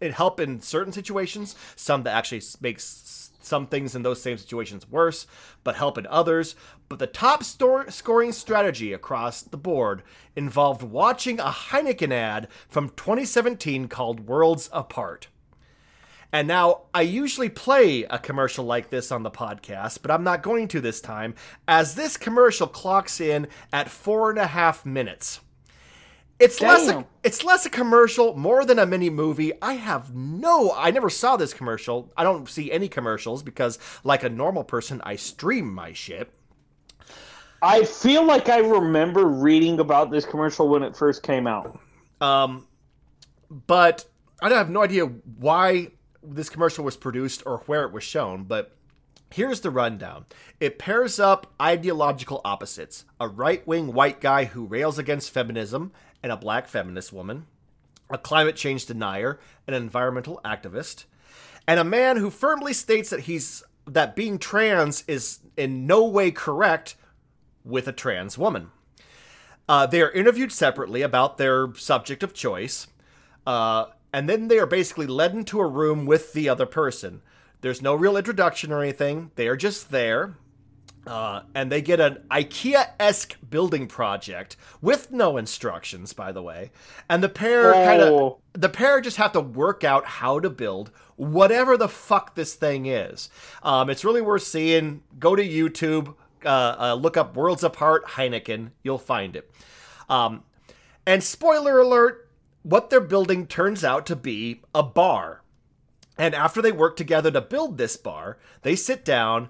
[0.00, 4.90] it help in certain situations, some that actually makes some things in those same situations
[4.90, 5.26] worse,
[5.62, 6.54] but help in others.
[6.88, 10.02] But the top stor- scoring strategy across the board
[10.36, 15.28] involved watching a Heineken ad from 2017 called Worlds Apart.
[16.32, 20.42] And now, I usually play a commercial like this on the podcast, but I'm not
[20.42, 21.36] going to this time,
[21.68, 25.38] as this commercial clocks in at four and a half minutes.
[26.40, 29.52] It's less a, it's less a commercial, more than a mini movie.
[29.62, 32.12] I have no I never saw this commercial.
[32.16, 36.32] I don't see any commercials because like a normal person, I stream my shit.
[37.62, 41.78] I feel like I remember reading about this commercial when it first came out.
[42.20, 42.66] Um,
[43.66, 44.04] but
[44.42, 45.92] I have no idea why
[46.22, 48.44] this commercial was produced or where it was shown.
[48.44, 48.76] But
[49.30, 50.26] here's the rundown
[50.60, 55.92] it pairs up ideological opposites a right wing white guy who rails against feminism
[56.24, 57.44] and a black feminist woman,
[58.08, 61.04] a climate change denier, an environmental activist,
[61.68, 66.30] and a man who firmly states that he's that being trans is in no way
[66.30, 66.96] correct
[67.62, 68.70] with a trans woman.
[69.68, 72.86] Uh, they are interviewed separately about their subject of choice,
[73.46, 77.20] uh, and then they are basically led into a room with the other person.
[77.60, 79.30] There's no real introduction or anything.
[79.34, 80.36] They are just there,
[81.06, 86.70] uh, and they get an IKEA-esque building project with no instructions, by the way.
[87.08, 88.38] And the pair kind of Oh.
[88.52, 92.86] the pair just have to work out how to build whatever the fuck this thing
[92.86, 93.28] is.
[93.62, 95.02] Um, it's really worth seeing.
[95.18, 96.14] Go to YouTube,
[96.44, 98.70] uh, uh, look up "Worlds Apart" Heineken.
[98.82, 99.50] You'll find it.
[100.08, 100.42] Um,
[101.06, 102.28] and spoiler alert:
[102.62, 105.42] what they're building turns out to be a bar.
[106.16, 109.48] And after they work together to build this bar, they sit down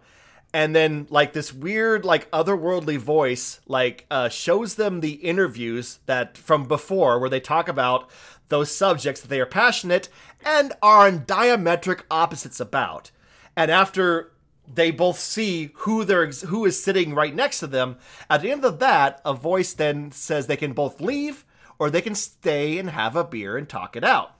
[0.54, 6.38] and then like this weird like otherworldly voice like uh, shows them the interviews that
[6.38, 8.08] from before where they talk about
[8.48, 10.08] those subjects that they are passionate
[10.44, 13.10] and are on diametric opposites about.
[13.56, 14.32] And after
[14.72, 17.96] they both see who they're who is sitting right next to them
[18.30, 21.44] at the end of that a voice then says they can both leave
[21.78, 24.36] or they can stay and have a beer and talk it out.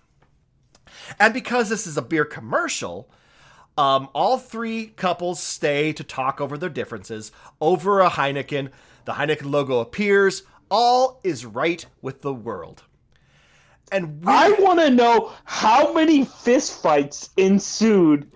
[1.19, 3.11] And because this is a beer commercial,
[3.77, 8.71] um, all three couples stay to talk over their differences over a Heineken.
[9.05, 10.43] The Heineken logo appears.
[10.71, 12.85] All is right with the world.
[13.93, 18.31] And we, I want to know how many fistfights ensued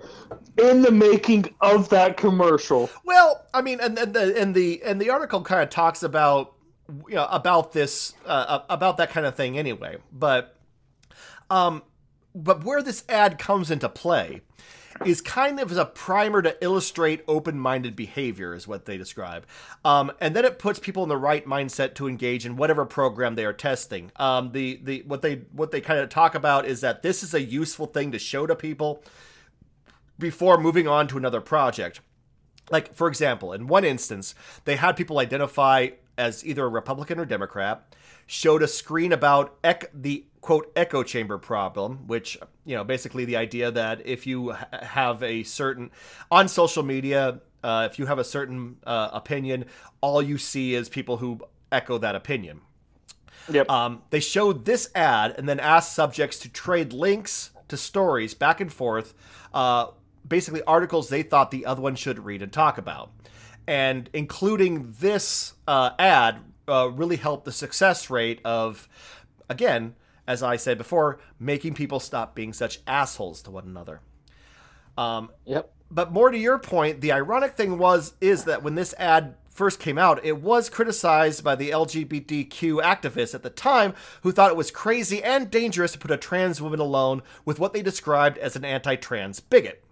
[0.58, 2.90] in the making of that commercial.
[3.04, 6.54] well, I mean, and, and the and the and the article kind of talks about
[7.08, 9.96] you know about this uh, about that kind of thing anyway.
[10.12, 10.56] But
[11.48, 11.82] um,
[12.34, 14.42] but where this ad comes into play
[15.04, 19.46] is kind of a primer to illustrate open-minded behavior, is what they describe,
[19.84, 23.34] um, and then it puts people in the right mindset to engage in whatever program
[23.34, 24.10] they are testing.
[24.16, 27.34] Um, the the what they what they kind of talk about is that this is
[27.34, 29.02] a useful thing to show to people
[30.18, 32.00] before moving on to another project.
[32.70, 37.24] Like for example, in one instance, they had people identify as either a Republican or
[37.24, 37.94] Democrat,
[38.26, 43.36] showed a screen about ec- the quote echo chamber problem, which you know basically the
[43.36, 45.90] idea that if you have a certain
[46.30, 49.64] on social media, uh, if you have a certain uh, opinion,
[50.00, 51.40] all you see is people who
[51.72, 52.60] echo that opinion.
[53.50, 53.70] Yep.
[53.70, 58.60] Um, they showed this ad and then asked subjects to trade links to stories back
[58.60, 59.14] and forth,
[59.54, 59.88] uh,
[60.26, 63.10] basically articles they thought the other one should read and talk about.
[63.66, 68.88] And including this uh, ad uh, really helped the success rate of,
[69.48, 69.94] again,
[70.28, 74.02] as I said before, making people stop being such assholes to one another.
[74.96, 75.72] Um, yep.
[75.90, 79.80] But more to your point, the ironic thing was is that when this ad first
[79.80, 84.56] came out, it was criticized by the LGBTQ activists at the time who thought it
[84.56, 88.54] was crazy and dangerous to put a trans woman alone with what they described as
[88.54, 89.82] an anti-trans bigot,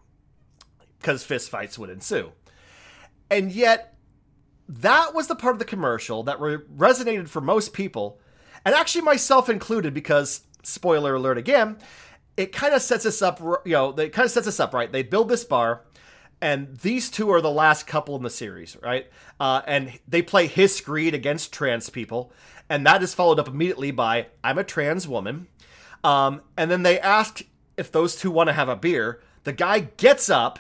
[1.01, 2.33] because fistfights would ensue.
[3.31, 3.97] And yet,
[4.69, 8.21] that was the part of the commercial that re- resonated for most people,
[8.67, 11.79] and actually myself included, because spoiler alert again,
[12.37, 13.41] it kind of sets us up.
[13.41, 14.91] You know, it kind of sets us up right.
[14.91, 15.85] They build this bar,
[16.43, 19.07] and these two are the last couple in the series, right?
[19.39, 22.33] Uh, and they play his Greed against trans people,
[22.69, 25.47] and that is followed up immediately by "I'm a trans woman,"
[26.03, 27.43] um, and then they ask
[27.77, 29.23] if those two want to have a beer.
[29.45, 30.59] The guy gets up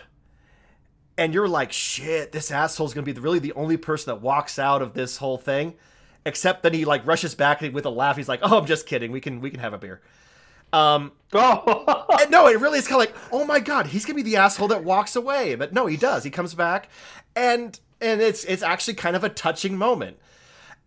[1.18, 4.80] and you're like, shit, this asshole's gonna be really the only person that walks out
[4.80, 5.74] of this whole thing.
[6.26, 8.16] Except then he like rushes back with a laugh.
[8.16, 9.12] He's like, "Oh, I'm just kidding.
[9.12, 10.02] We can we can have a beer."
[10.72, 12.26] Um, oh.
[12.28, 14.68] no, it really is kind of like, "Oh my god, he's gonna be the asshole
[14.68, 16.24] that walks away." But no, he does.
[16.24, 16.88] He comes back,
[17.36, 20.18] and and it's it's actually kind of a touching moment.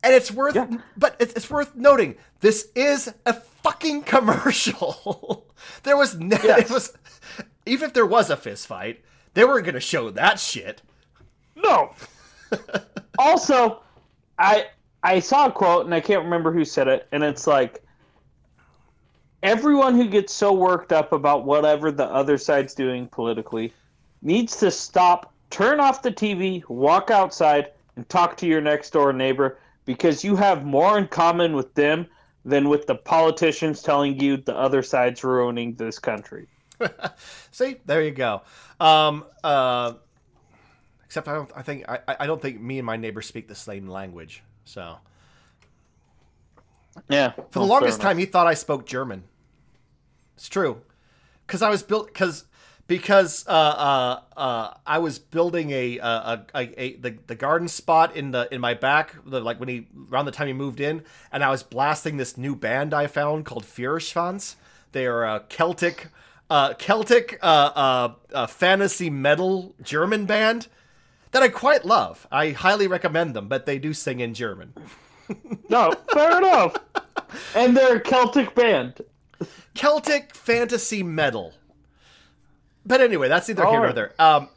[0.04, 0.67] And it's worth, yeah.
[0.97, 5.47] but it's, it's worth noting this is a fucking commercial.
[5.84, 6.69] there was no, yes.
[6.69, 6.97] it was,
[7.65, 10.82] even if there was a fist fight, they weren't going to show that shit.
[11.56, 11.93] No.
[13.19, 13.82] also,
[14.38, 14.67] I
[15.04, 17.84] I saw a quote and I can't remember who said it, and it's like
[19.44, 23.74] everyone who gets so worked up about whatever the other side's doing politically
[24.22, 29.14] needs to stop, turn off the TV, walk outside, and talk to your next door
[29.14, 32.06] neighbor because you have more in common with them
[32.46, 36.48] than with the politicians telling you the other side's ruining this country.
[37.52, 38.42] See, there you go.
[38.80, 39.94] Um, uh,
[41.06, 41.52] except I don't.
[41.56, 44.44] I think I, I don't think me and my neighbor speak the same language.
[44.70, 45.00] So
[47.10, 49.24] yeah, for the longest time, he thought I spoke German.
[50.36, 50.82] It's true,
[51.48, 52.46] because I was built because
[52.86, 58.16] because uh, uh, uh, I was building a, a, a, a, the, the garden spot
[58.16, 61.04] in the in my back, the, like when he around the time he moved in,
[61.32, 64.56] and I was blasting this new band I found called Feuerschwanz.
[64.92, 66.10] They are a Celtic
[66.48, 70.68] uh, Celtic uh, uh, uh, fantasy metal German band
[71.32, 72.28] that I quite love.
[72.32, 74.74] I highly recommend them, but they do sing in German.
[75.70, 76.76] no, fair enough.
[77.56, 79.02] And they're a Celtic band.
[79.76, 81.54] Celtic fantasy metal.
[82.86, 84.13] But anyway, that's neither here nor there.
[84.20, 84.50] Um,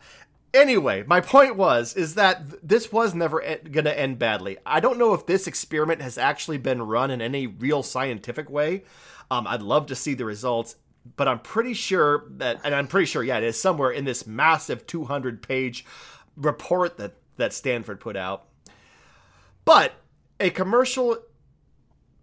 [0.54, 4.56] anyway, my point was is that this was never e- going to end badly.
[4.64, 8.84] I don't know if this experiment has actually been run in any real scientific way.
[9.30, 10.76] Um, I'd love to see the results
[11.16, 14.26] but I'm pretty sure that, and I'm pretty sure, yeah, it is somewhere in this
[14.26, 15.84] massive 200 page
[16.36, 18.46] report that, that Stanford put out.
[19.64, 19.92] But
[20.40, 21.18] a commercial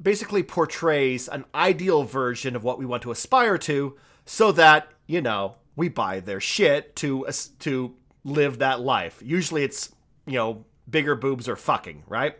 [0.02, 5.22] basically portrays an ideal version of what we want to aspire to so that, you
[5.22, 7.26] know, we buy their shit to,
[7.60, 9.22] to live that life.
[9.24, 9.92] Usually it's,
[10.26, 12.38] you know, bigger boobs or fucking, right?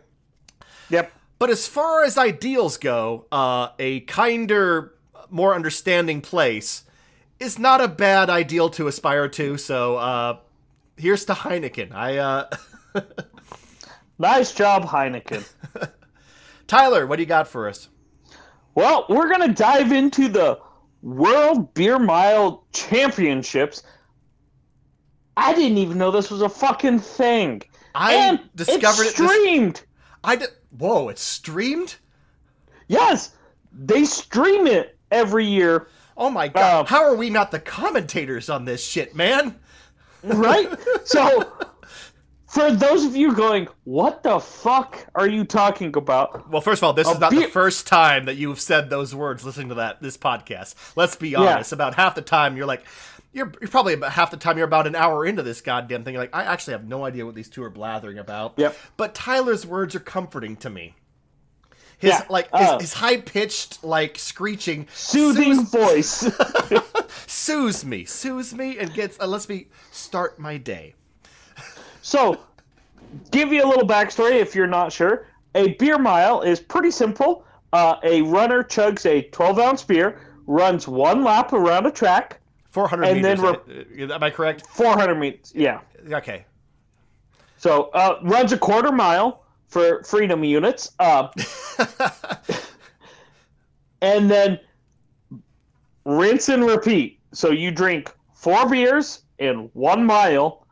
[0.90, 1.12] Yep.
[1.38, 4.94] But as far as ideals go, uh, a kinder
[5.30, 6.84] more understanding place
[7.38, 9.56] is not a bad ideal to aspire to.
[9.56, 10.38] So uh,
[11.00, 11.92] here's to Heineken.
[11.92, 12.50] I uh...
[14.18, 15.48] nice job, Heineken.
[16.66, 17.88] Tyler, what do you got for us?
[18.74, 20.60] Well, we're gonna dive into the
[21.02, 23.82] World Beer Mile Championships.
[25.36, 27.62] I didn't even know this was a fucking thing.
[27.94, 29.76] I and discovered it streamed.
[29.76, 29.84] This...
[30.22, 30.50] I did.
[30.78, 31.08] Whoa!
[31.08, 31.96] It's streamed.
[32.86, 33.34] Yes,
[33.72, 35.88] they stream it every year.
[36.16, 36.86] Oh my god!
[36.86, 39.58] Uh, How are we not the commentators on this shit, man?
[40.22, 40.68] Right.
[41.04, 41.52] So,
[42.50, 46.50] for those of you going, what the fuck are you talking about?
[46.50, 49.44] Well, first of all, this is not the first time that you've said those words
[49.44, 50.74] listening to that this podcast.
[50.96, 51.70] Let's be honest.
[51.70, 51.76] Yeah.
[51.76, 52.84] About half the time, you're like,
[53.32, 56.14] you're, you're probably about half the time you're about an hour into this goddamn thing.
[56.14, 58.54] You're like, I actually have no idea what these two are blathering about.
[58.56, 58.76] Yep.
[58.96, 60.96] But Tyler's words are comforting to me.
[61.98, 66.22] His Yeah, like uh, his, his high pitched like screeching Soothing soothes, voice.
[67.30, 70.94] soothes me, soothes me, and gets uh, lets me start my day.
[72.02, 72.40] So,
[73.30, 75.26] give you a little backstory if you're not sure.
[75.54, 77.44] A beer mile is pretty simple.
[77.72, 82.88] Uh, a runner chugs a 12 ounce beer, runs one lap around a track, Four
[82.88, 84.10] hundred And then meters.
[84.10, 84.66] uh, am I correct?
[84.66, 85.52] 400 meters.
[85.54, 85.80] Yeah.
[86.12, 86.44] Okay.
[87.56, 90.92] So, uh, runs a quarter mile for freedom units.
[90.98, 91.28] Uh,
[94.02, 94.58] and then
[96.04, 97.19] rinse and repeat.
[97.32, 100.66] So, you drink four beers in one mile,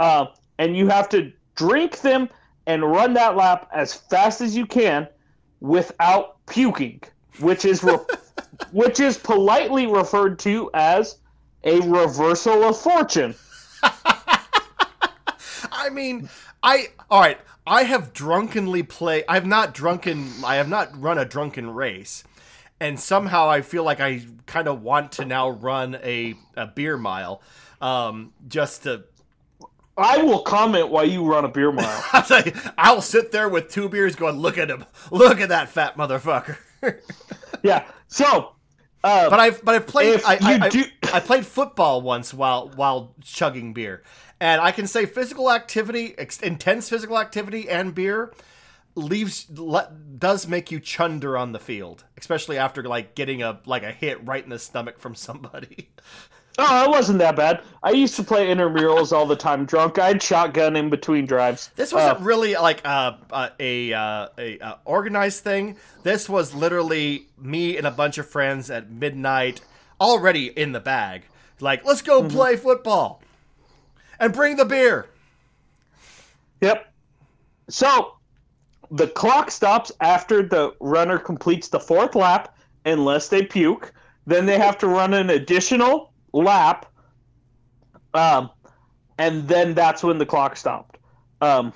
[0.00, 0.26] uh,
[0.58, 2.28] and you have to drink them
[2.66, 5.08] and run that lap as fast as you can
[5.60, 7.00] without puking,
[7.40, 7.98] which is re-
[8.72, 11.18] which is politely referred to as
[11.64, 13.34] a reversal of fortune.
[15.72, 16.28] I mean,
[16.62, 17.38] I all right.
[17.66, 19.24] I have drunkenly play.
[19.26, 20.30] I have not drunken.
[20.44, 22.24] I have not run a drunken race,
[22.80, 26.96] and somehow I feel like I kind of want to now run a a beer
[26.96, 27.42] mile,
[27.80, 29.04] um, just to.
[29.96, 32.04] I will comment while you run a beer mile.
[32.12, 34.84] I'll, tell you, I'll sit there with two beers, going, "Look at him!
[35.10, 36.56] Look at that fat motherfucker."
[37.62, 37.84] yeah.
[38.08, 38.52] So,
[39.04, 42.34] uh, But I've but I've played I, I, you I- do- I played football once
[42.34, 44.02] while while chugging beer,
[44.40, 48.32] and I can say physical activity, ex- intense physical activity, and beer
[48.94, 53.82] leaves le, does make you chunder on the field, especially after like getting a like
[53.82, 55.90] a hit right in the stomach from somebody.
[56.58, 57.62] oh, it wasn't that bad.
[57.82, 59.98] I used to play intramurals all the time drunk.
[59.98, 61.70] I'd shotgun in between drives.
[61.76, 65.76] This wasn't Uh, really like a a a, uh, a uh, organized thing.
[66.02, 69.60] This was literally me and a bunch of friends at midnight,
[70.00, 71.22] already in the bag.
[71.60, 73.22] Like, let's go play football,
[74.18, 75.06] and bring the beer.
[76.60, 76.92] Yep.
[77.68, 78.16] So,
[78.90, 83.92] the clock stops after the runner completes the fourth lap, unless they puke.
[84.26, 86.86] Then they have to run an additional lap,
[88.14, 88.50] um,
[89.18, 90.98] and then that's when the clock stopped.
[91.40, 91.72] Um,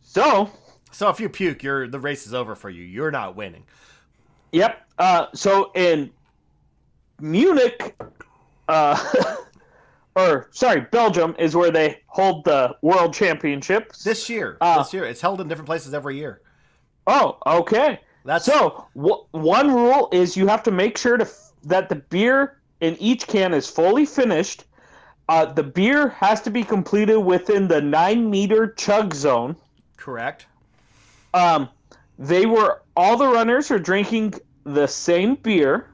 [0.00, 0.50] so,
[0.90, 2.82] So if you puke, you're the race is over for you.
[2.84, 3.64] You're not winning.
[4.52, 4.86] Yep.
[4.98, 6.10] Uh, so in
[7.20, 7.96] Munich,
[8.68, 8.96] uh,
[10.18, 14.02] or sorry, Belgium is where they hold the world championships.
[14.02, 16.40] This year, Uh, this year, it's held in different places every year.
[17.06, 18.00] oh, okay.
[18.24, 21.94] That's So w- one rule is you have to make sure to f- that the
[21.96, 24.64] beer in each can is fully finished.
[25.28, 29.56] Uh, the beer has to be completed within the nine meter chug zone.
[29.96, 30.46] correct.
[31.34, 31.68] Um,
[32.18, 35.88] they were all the runners are drinking the same beer.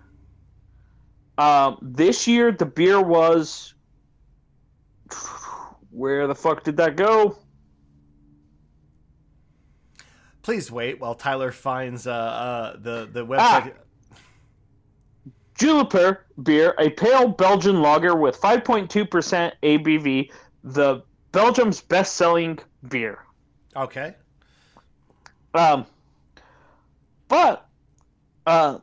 [1.39, 3.74] Um, this year the beer was
[5.90, 7.36] where the fuck did that go?
[10.42, 13.74] Please wait while Tyler finds uh, uh, the the website.
[15.55, 20.30] Jupiler beer, a pale Belgian lager with 5.2% ABV,
[20.64, 21.02] the
[21.32, 23.20] Belgium's best-selling beer.
[23.76, 24.14] Okay.
[25.55, 25.86] Um,
[27.28, 27.68] but
[28.46, 28.78] uh,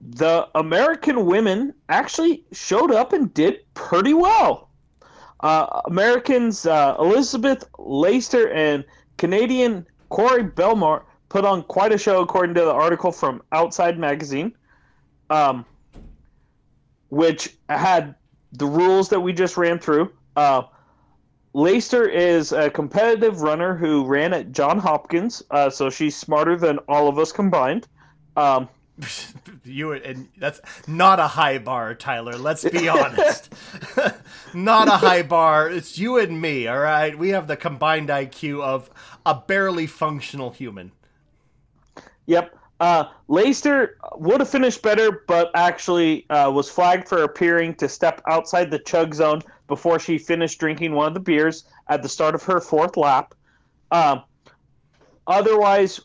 [0.00, 4.68] the American women actually showed up and did pretty well.
[5.42, 8.84] Uh, Americans uh, Elizabeth Laseter and
[9.16, 14.54] Canadian Corey Bellemore put on quite a show, according to the article from Outside Magazine,
[15.30, 15.64] um,
[17.08, 18.14] which had
[18.52, 20.12] the rules that we just ran through.
[20.36, 20.62] Uh,
[21.54, 27.08] is a competitive runner who ran at John Hopkins, uh, so she's smarter than all
[27.08, 27.88] of us combined.
[28.36, 28.68] Um,
[29.64, 32.36] you and that's not a high bar, Tyler.
[32.36, 33.52] Let's be honest.
[34.54, 35.70] not a high bar.
[35.70, 36.66] It's you and me.
[36.66, 37.16] All right.
[37.16, 38.90] We have the combined IQ of
[39.24, 40.92] a barely functional human.
[42.26, 42.56] yep.
[42.80, 48.20] Uh, Laseter would have finished better, but actually uh, was flagged for appearing to step
[48.26, 52.34] outside the chug zone before she finished drinking one of the beers at the start
[52.34, 53.34] of her fourth lap.
[53.92, 54.24] Um,
[55.28, 56.00] otherwise,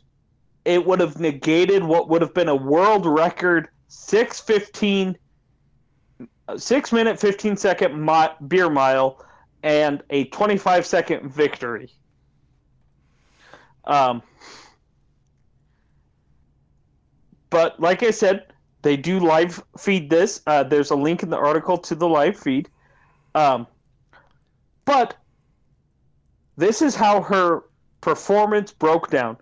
[0.68, 5.18] it would have negated what would have been a world record 615
[6.58, 9.26] 6 minute 15 second mi- beer mile
[9.64, 11.90] and a 25 second victory.
[13.86, 14.22] Um,
[17.50, 18.48] but like i said
[18.82, 20.42] they do live feed this.
[20.48, 22.70] Uh, there's a link in the article to the live feed.
[23.36, 23.68] Um,
[24.84, 25.16] but
[26.58, 27.64] this is how her
[28.02, 29.38] performance broke down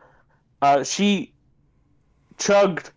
[0.62, 1.34] uh, she
[2.38, 2.91] chugged,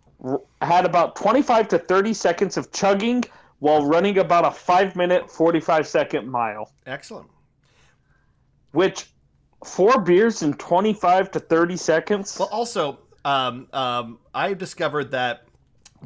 [0.60, 3.24] had about 25 to 30 seconds of chugging
[3.60, 7.28] while running about a five minute, 45 second mile, Excellent.
[8.72, 9.06] which
[9.64, 12.36] four beers in 25 to 30 seconds.
[12.38, 15.48] Well, also, um, um, I discovered that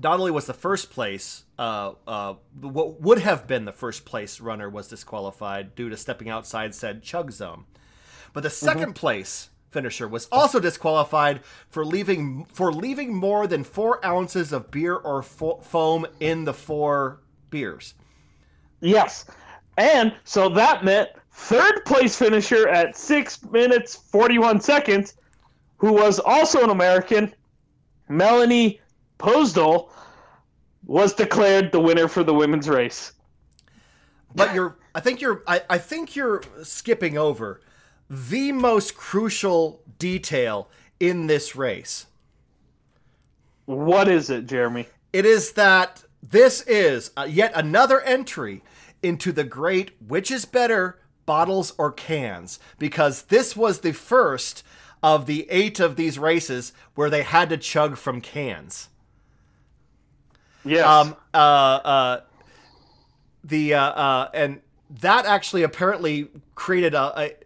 [0.03, 4.41] not only was the first place, uh, uh, what would have been the first place
[4.41, 7.65] runner was disqualified due to stepping outside said chug zone,
[8.33, 14.05] but the 2nd place finisher was also disqualified for leaving for leaving more than four
[14.05, 17.21] ounces of beer or fo- foam in the four
[17.51, 17.95] beers.
[18.81, 19.25] Yes.
[19.79, 25.15] And so that meant third place finisher at six minutes, 41 seconds,
[25.79, 27.35] who was also an American,
[28.09, 28.81] Melanie
[29.19, 29.91] Posdal,
[30.85, 33.13] was declared the winner for the women's race.
[34.35, 37.61] But you're, I think you're, I, I think you're skipping over
[38.13, 40.69] the most crucial detail
[41.01, 42.07] in this race.
[43.65, 44.87] What is it, Jeremy?
[45.15, 48.63] It is that this is uh, yet another entry
[49.03, 54.63] into the great which is better, bottles or cans, because this was the first
[55.03, 58.91] of the eight of these races where they had to chug from cans.
[60.67, 60.85] Yes.
[60.87, 62.21] Um, uh, uh,
[63.43, 64.61] the uh, uh, and
[65.01, 67.37] that actually apparently created a, a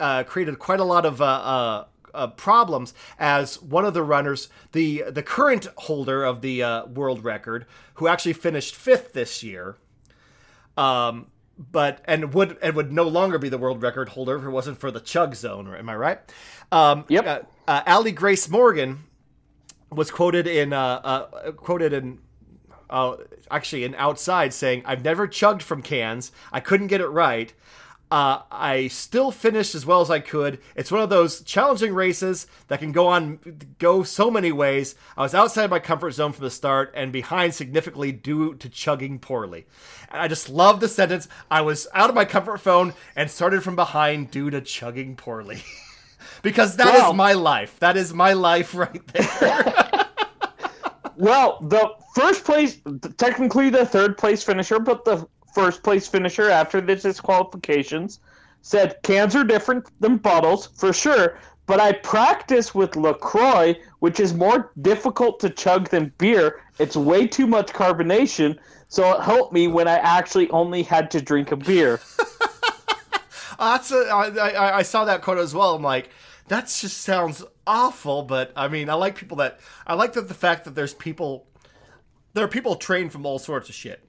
[0.00, 1.84] uh, created quite a lot of uh, uh,
[2.14, 7.24] uh, problems as one of the runners, the the current holder of the uh, world
[7.24, 9.76] record, who actually finished fifth this year,
[10.76, 11.26] um,
[11.58, 14.78] but and would and would no longer be the world record holder if it wasn't
[14.78, 15.72] for the chug zone.
[15.74, 16.20] Am I right?
[16.72, 17.50] Um, Yep.
[17.68, 19.04] Uh, Allie Grace Morgan
[19.90, 22.18] was quoted in uh, uh, quoted in
[22.88, 23.16] uh,
[23.50, 26.32] actually in outside saying, "I've never chugged from cans.
[26.52, 27.52] I couldn't get it right.
[28.08, 30.60] Uh, I still finished as well as I could.
[30.76, 33.40] It's one of those challenging races that can go on
[33.78, 34.94] go so many ways.
[35.16, 39.18] I was outside my comfort zone from the start and behind significantly due to chugging
[39.18, 39.66] poorly.
[40.10, 41.26] And I just love the sentence.
[41.50, 45.64] I was out of my comfort zone and started from behind due to chugging poorly."
[46.42, 47.78] because that is my life.
[47.80, 50.06] That is my life right there.
[51.16, 52.78] Well, the first place,
[53.16, 55.26] technically the third place finisher, but the
[55.56, 58.20] first place finisher after the disqualifications
[58.60, 64.34] said cans are different than bottles for sure, but I practice with LaCroix, which is
[64.34, 66.60] more difficult to chug than beer.
[66.78, 71.22] It's way too much carbonation, so it helped me when I actually only had to
[71.22, 72.00] drink a beer.
[73.58, 75.76] Oh, that's a, I, I, I saw that quote as well.
[75.76, 76.10] I'm like,
[76.48, 78.22] that just sounds awful.
[78.22, 81.46] But I mean, I like people that I like that the fact that there's people,
[82.34, 84.05] there are people trained from all sorts of shit,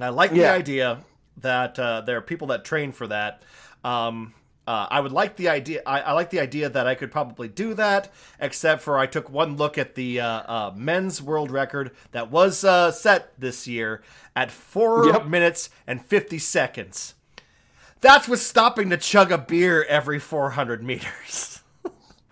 [0.00, 1.04] and I like the idea
[1.42, 3.42] that uh, there are people that train for that.
[3.84, 4.32] Um,
[4.66, 5.82] uh, I would like the idea.
[5.84, 9.28] I, I like the idea that I could probably do that, except for I took
[9.28, 14.02] one look at the uh, uh, men's world record that was uh, set this year
[14.34, 15.26] at four Yep.
[15.26, 17.14] minutes and fifty seconds.
[18.00, 21.58] That's with stopping to chug a beer every 400 meters.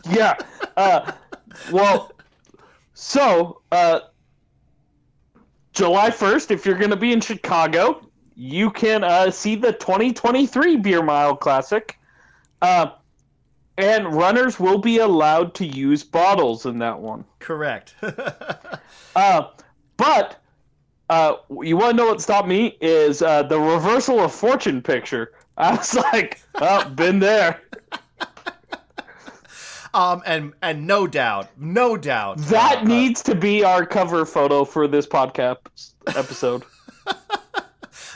[0.08, 0.36] Yeah.
[0.74, 1.12] Uh,
[1.70, 2.12] well,
[2.94, 4.00] so uh,
[5.78, 8.04] July 1st, if you're going to be in Chicago,
[8.34, 11.96] you can uh, see the 2023 Beer Mile Classic.
[12.60, 12.90] Uh,
[13.76, 17.24] and runners will be allowed to use bottles in that one.
[17.38, 17.94] Correct.
[19.16, 19.50] Uh,
[19.96, 20.40] but
[21.10, 25.32] uh, you want to know what stopped me is uh, the reversal of fortune picture.
[25.56, 27.60] I was like, oh, been there.
[29.94, 34.64] Um, and and no doubt, no doubt, That uh, needs to be our cover photo
[34.64, 36.64] for this podcast episode.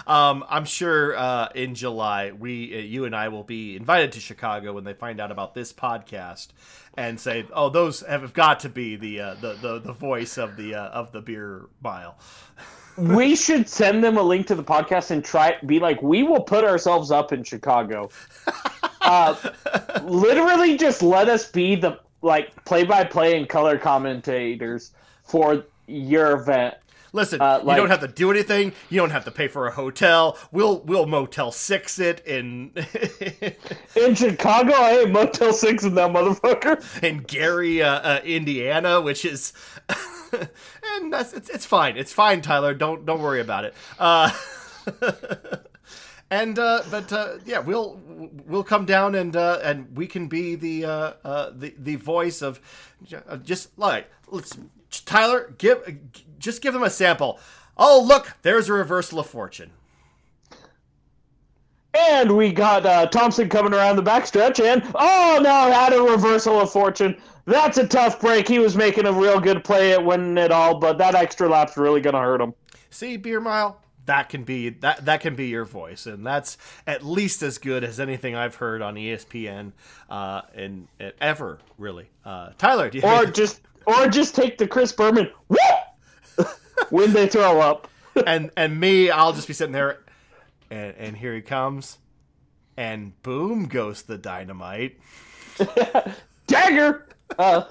[0.06, 4.20] Um, I'm sure uh, in July, we, uh, you and I, will be invited to
[4.20, 6.48] Chicago when they find out about this podcast,
[6.96, 10.56] and say, "Oh, those have got to be the uh, the, the the voice of
[10.56, 12.18] the uh, of the beer mile."
[12.96, 16.42] we should send them a link to the podcast and try be like, we will
[16.42, 18.10] put ourselves up in Chicago.
[19.02, 19.34] Uh,
[20.04, 24.92] literally, just let us be the like play-by-play and color commentators
[25.24, 26.74] for your event.
[27.14, 28.72] Listen, Uh, you don't have to do anything.
[28.88, 30.38] You don't have to pay for a hotel.
[30.50, 32.72] We'll we'll Motel Six it in
[33.96, 37.02] In Chicago, I ain't Motel Six in that motherfucker.
[37.02, 39.52] in Gary, uh, uh, Indiana, which is,
[40.94, 41.98] and that's it's, it's fine.
[41.98, 42.72] It's fine, Tyler.
[42.72, 43.74] Don't don't worry about it.
[46.32, 48.00] And uh, but uh, yeah, we'll
[48.46, 52.40] we'll come down and uh, and we can be the uh, uh, the the voice
[52.40, 52.58] of
[53.28, 54.56] uh, just like let's
[55.04, 55.98] Tyler give
[56.38, 57.38] just give them a sample.
[57.76, 59.72] Oh look, there's a reversal of fortune.
[61.92, 66.62] And we got uh, Thompson coming around the backstretch, and oh no, had a reversal
[66.62, 67.14] of fortune.
[67.44, 68.48] That's a tough break.
[68.48, 71.76] He was making a real good play at winning it all, but that extra lap's
[71.76, 72.54] really gonna hurt him.
[72.88, 77.04] See, beer mile, that can be that that can be your voice, and that's at
[77.04, 79.72] least as good as anything I've heard on ESPN
[80.10, 82.10] uh, and, and ever really.
[82.24, 85.30] Uh, Tyler, do you or just or just take the Chris Berman
[86.90, 87.88] when they throw up,
[88.26, 90.00] and and me, I'll just be sitting there,
[90.70, 91.98] and and here he comes,
[92.76, 94.98] and boom goes the dynamite.
[96.46, 97.06] Dagger.
[97.38, 97.64] Uh,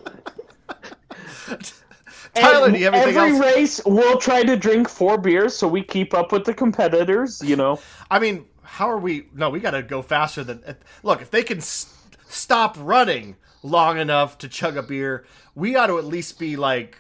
[2.36, 3.56] Tyler, and do you have anything every else?
[3.56, 7.42] race, we'll try to drink four beers so we keep up with the competitors.
[7.44, 7.80] You know,
[8.10, 9.28] I mean, how are we?
[9.34, 10.76] No, we got to go faster than.
[11.04, 11.94] Look, if they can s-
[12.30, 15.26] stop running long enough to chug a beer,
[15.56, 16.98] we got to at least be like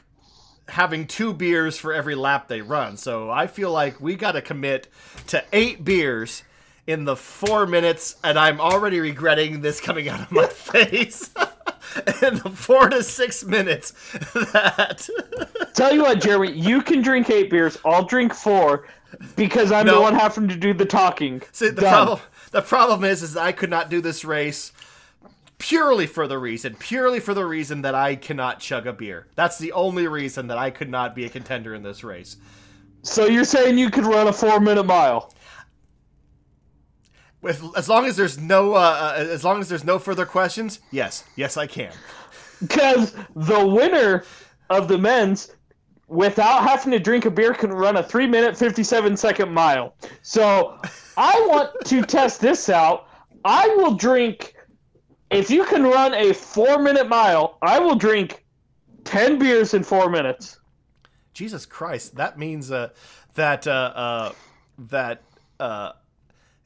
[0.67, 2.97] having two beers for every lap they run.
[2.97, 4.87] So I feel like we got to commit
[5.27, 6.43] to eight beers
[6.87, 11.29] in the four minutes, and I'm already regretting this coming out of my face.
[12.21, 13.91] in the four to six minutes
[14.33, 15.09] that
[15.73, 17.77] tell you what, Jeremy, you can drink eight beers.
[17.83, 18.87] I'll drink four
[19.35, 21.41] because I'm the one having to do the talking.
[21.51, 21.91] See, the Done.
[21.91, 22.19] problem
[22.51, 24.71] the problem is is I could not do this race
[25.57, 29.27] purely for the reason, purely for the reason that I cannot chug a beer.
[29.35, 32.37] That's the only reason that I could not be a contender in this race.
[33.03, 35.33] So you're saying you could run a four minute mile?
[37.41, 40.79] With as long as there's no uh, uh, as long as there's no further questions,
[40.91, 41.91] yes, yes I can.
[42.59, 44.23] Because the winner
[44.69, 45.55] of the men's,
[46.07, 49.95] without having to drink a beer, can run a three minute, 57 second mile.
[50.21, 50.79] So
[51.17, 53.07] I want to test this out.
[53.43, 54.53] I will drink,
[55.31, 58.45] if you can run a four minute mile, I will drink
[59.03, 60.59] 10 beers in four minutes.
[61.33, 62.89] Jesus Christ, that means uh,
[63.35, 64.31] that uh, uh,
[64.77, 65.21] that
[65.59, 65.93] uh,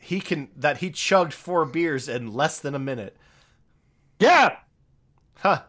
[0.06, 3.18] he can that he chugged four beers in less than a minute.
[4.20, 4.58] Yeah.
[5.40, 5.64] Huh.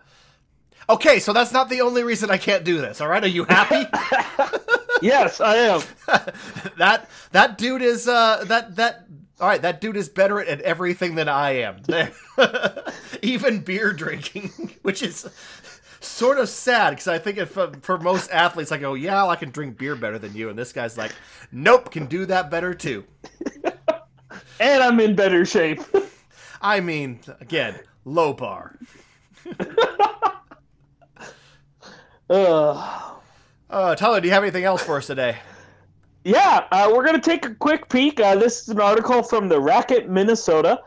[0.89, 3.01] Okay, so that's not the only reason I can't do this.
[3.01, 3.89] All right, are you happy?
[5.03, 5.83] Yes, I am.
[6.79, 9.07] that that dude is uh that that
[9.39, 9.61] all right.
[9.61, 11.83] That dude is better at everything than I am.
[13.23, 15.29] Even beer drinking, which is
[16.01, 19.37] sort of sad because I think if uh, for most athletes, I go, yeah, I
[19.37, 21.13] can drink beer better than you, and this guy's like,
[21.53, 23.05] nope, can do that better too.
[24.61, 25.81] And I'm in better shape.
[26.61, 28.79] I mean, again, low bar.
[32.31, 33.13] Ugh.
[33.69, 35.37] Uh, Tyler, do you have anything else for us today?
[36.25, 38.19] Yeah, uh, we're going to take a quick peek.
[38.21, 40.81] Uh, this is an article from the Racket, Minnesota,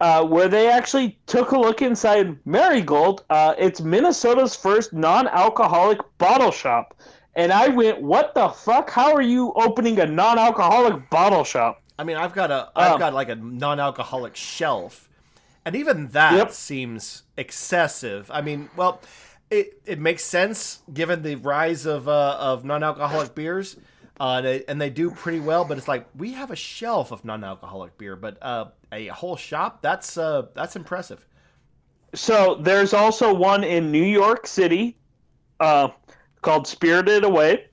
[0.00, 3.24] uh, where they actually took a look inside Marigold.
[3.30, 7.00] Uh, it's Minnesota's first non alcoholic bottle shop.
[7.34, 8.90] And I went, what the fuck?
[8.90, 11.81] How are you opening a non alcoholic bottle shop?
[12.02, 15.08] I mean, I've got a, I've Um, got like a non-alcoholic shelf,
[15.64, 16.50] and even that Yep.
[16.50, 18.30] seems excessive.
[18.30, 19.00] I mean, well,
[19.50, 23.76] it it makes sense given the rise of uh, of non-alcoholic beers,
[24.18, 25.64] uh, they, and they do pretty well.
[25.64, 29.80] But it's like we have a shelf of non-alcoholic beer, but uh, a whole shop
[29.82, 31.24] that's uh, that's impressive.
[32.14, 34.96] So there's also one in New York City
[35.60, 35.88] uh,
[36.42, 37.66] called Spirited Away.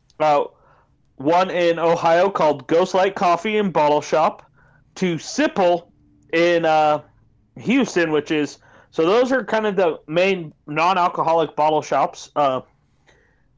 [1.20, 4.50] One in Ohio called Ghostlight Coffee and Bottle Shop.
[4.96, 5.92] To Sipple
[6.34, 7.02] in uh,
[7.58, 8.58] Houston, which is
[8.92, 12.62] so those are kind of the main non-alcoholic bottle shops uh,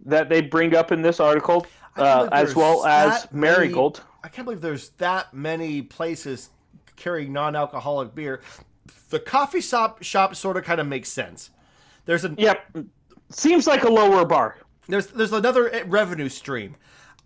[0.05, 1.65] that they bring up in this article,
[1.97, 4.03] uh, as well as that many- Marigold.
[4.23, 6.49] I can't believe there's that many places
[6.95, 8.41] carrying non-alcoholic beer.
[9.09, 11.51] The coffee shop shop sort of kind of makes sense.
[12.05, 12.77] There's a Yep,
[13.29, 14.57] seems like a lower bar.
[14.87, 16.75] there's there's another eh, revenue stream.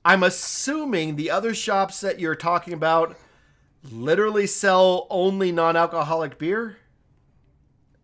[0.05, 3.17] I'm assuming the other shops that you're talking about
[3.91, 6.77] literally sell only non-alcoholic beer.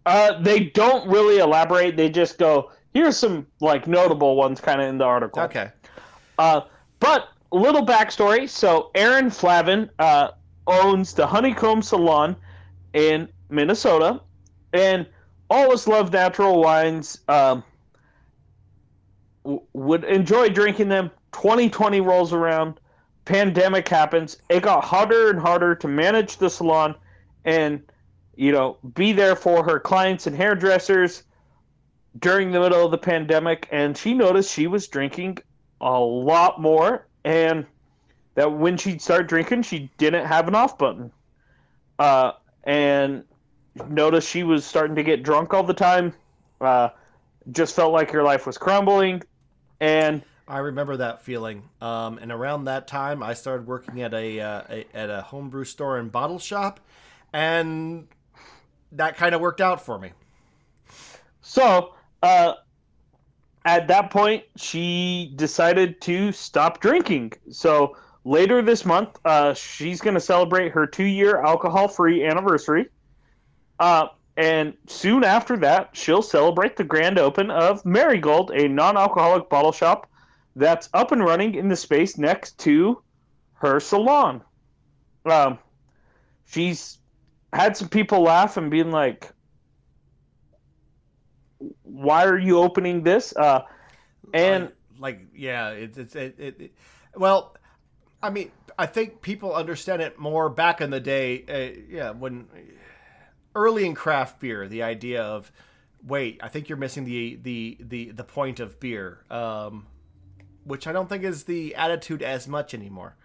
[0.07, 1.95] Uh, they don't really elaborate.
[1.95, 5.43] They just go, here's some like notable ones kind of in the article.
[5.43, 5.69] Okay.
[6.39, 6.61] Uh,
[6.99, 8.49] but a little backstory.
[8.49, 10.29] So Aaron Flavin uh,
[10.65, 12.35] owns the Honeycomb Salon
[12.93, 14.21] in Minnesota,
[14.73, 15.05] and
[15.49, 17.19] always loved natural wines.
[17.27, 17.63] Um,
[19.43, 21.11] would enjoy drinking them.
[21.31, 22.79] 2020 rolls around,
[23.25, 24.37] pandemic happens.
[24.49, 26.95] It got harder and harder to manage the salon,
[27.45, 27.81] and
[28.35, 31.23] you know, be there for her clients and hairdressers
[32.19, 33.67] during the middle of the pandemic.
[33.71, 35.39] And she noticed she was drinking
[35.79, 37.65] a lot more, and
[38.35, 41.11] that when she'd start drinking, she didn't have an off button.
[41.99, 42.31] Uh,
[42.63, 43.23] and
[43.87, 46.13] noticed she was starting to get drunk all the time.
[46.59, 46.89] Uh,
[47.51, 49.21] just felt like her life was crumbling,
[49.79, 50.21] and
[50.51, 51.63] I remember that feeling.
[51.79, 55.63] Um, and around that time, I started working at a, uh, a at a homebrew
[55.63, 56.81] store and bottle shop,
[57.31, 58.05] and
[58.91, 60.11] that kind of worked out for me.
[61.41, 62.55] so uh,
[63.63, 67.31] at that point she decided to stop drinking.
[67.49, 67.95] So
[68.25, 72.89] later this month, uh, she's going to celebrate her two year alcohol free anniversary.
[73.79, 79.47] Uh, and soon after that, she'll celebrate the grand open of Marigold, a non alcoholic
[79.47, 80.09] bottle shop
[80.55, 83.01] that's up and running in the space next to
[83.53, 84.41] her salon.
[85.25, 85.59] Um,
[86.45, 86.97] she's
[87.53, 89.31] had some people laugh and being like,
[91.83, 93.61] "Why are you opening this?" Uh,
[94.33, 94.63] and
[94.99, 96.71] like, like yeah, it's it's it, it, it,
[97.15, 97.55] well,
[98.21, 101.45] I mean, I think people understand it more back in the day.
[101.47, 102.47] Uh, yeah, when
[103.55, 105.51] early in craft beer, the idea of
[106.05, 109.85] wait, I think you're missing the the the the point of beer, um,
[110.63, 113.15] which I don't think is the attitude as much anymore.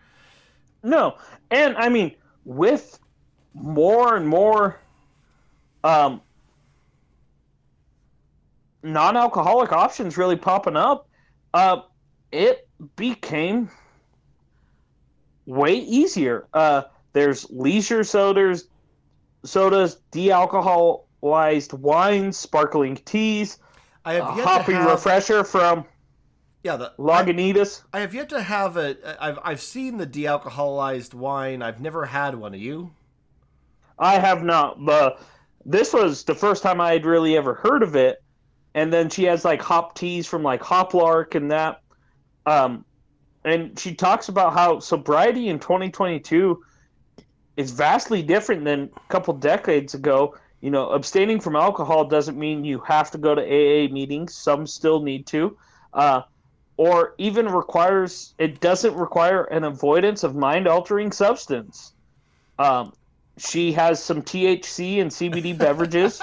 [0.83, 1.17] No,
[1.51, 2.15] and I mean
[2.45, 2.99] with
[3.55, 4.79] more and more
[5.83, 6.21] um,
[8.83, 11.09] non-alcoholic options really popping up,
[11.55, 11.81] uh,
[12.33, 13.71] it became
[15.47, 16.47] way easier.
[16.53, 16.83] Uh,
[17.13, 18.69] there's leisure sodas,
[19.45, 23.59] sodas, de-alcoholized wines, sparkling teas,
[24.07, 25.85] I have a hoppy have, refresher from
[26.67, 27.83] yeah, the, I, Lagunitas.
[27.93, 28.97] I have yet to have a.
[29.23, 31.63] I've I've seen the de-alcoholized wine.
[31.63, 32.55] I've never had one.
[32.55, 32.91] Of you?
[34.01, 34.85] I have not.
[34.85, 35.23] But
[35.65, 38.21] this was the first time I had really ever heard of it.
[38.75, 41.83] And then she has like hop teas from like Hoplark and that.
[42.47, 42.85] Um,
[43.45, 46.63] and she talks about how sobriety in 2022
[47.57, 50.37] is vastly different than a couple decades ago.
[50.61, 54.35] You know, abstaining from alcohol doesn't mean you have to go to AA meetings.
[54.35, 55.57] Some still need to.
[55.95, 56.23] Uh,
[56.77, 61.93] or even requires, it doesn't require an avoidance of mind altering substance.
[62.59, 62.93] Um,
[63.39, 66.21] she has some THC and CBD beverages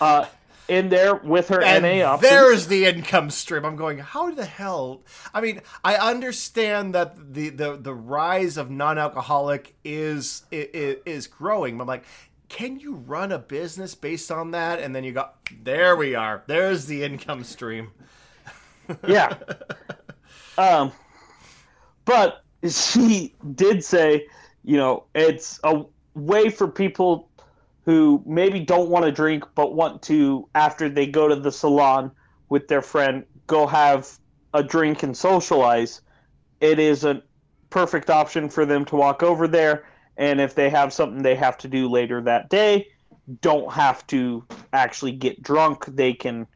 [0.00, 0.26] uh,
[0.68, 2.30] in there with her and NA options.
[2.30, 3.64] There's the income stream.
[3.64, 5.02] I'm going, how the hell?
[5.32, 11.80] I mean, I understand that the the, the rise of non-alcoholic is, is is growing.
[11.80, 12.04] I'm like,
[12.48, 14.78] can you run a business based on that?
[14.80, 15.28] And then you go,
[15.62, 16.42] there we are.
[16.46, 17.90] There's the income stream.
[19.08, 19.36] Yeah.
[20.56, 20.92] Um,
[22.04, 24.26] but she did say,
[24.62, 27.28] you know, it's a way for people
[27.84, 32.10] who maybe don't want to drink but want to after they go to the salon
[32.48, 34.18] with their friend go have
[34.54, 36.00] a drink and socialize
[36.60, 37.22] it is a
[37.70, 39.84] perfect option for them to walk over there
[40.16, 42.86] and if they have something they have to do later that day
[43.40, 46.46] don't have to actually get drunk they can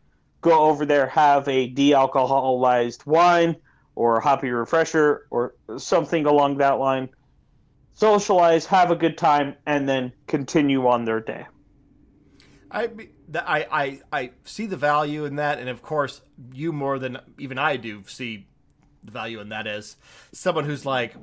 [0.40, 3.56] go over there have a de-alcoholized wine
[3.94, 7.08] or a hoppy refresher or something along that line
[7.98, 11.46] socialize, have a good time, and then continue on their day.
[12.70, 12.90] I,
[13.34, 16.20] I, I, I see the value in that, and of course,
[16.52, 18.46] you more than even I do see
[19.02, 19.96] the value in that as
[20.30, 21.16] someone who's like,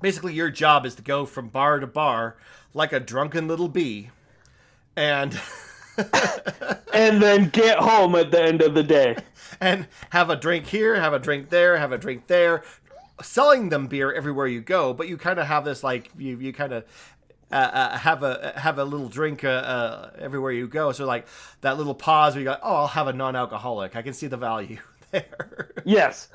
[0.00, 2.38] basically, your job is to go from bar to bar
[2.74, 4.10] like a drunken little bee,
[4.96, 5.40] and.
[6.94, 9.16] and then get home at the end of the day
[9.60, 12.62] and have a drink here, have a drink there, have a drink there,
[13.22, 16.52] selling them beer everywhere you go, but you kind of have this like you you
[16.52, 16.84] kind of
[17.50, 20.92] uh, uh, have a have a little drink uh, uh, everywhere you go.
[20.92, 21.26] So like
[21.62, 23.96] that little pause where you go, oh, I'll have a non-alcoholic.
[23.96, 24.78] I can see the value
[25.10, 25.72] there.
[25.84, 26.28] yes,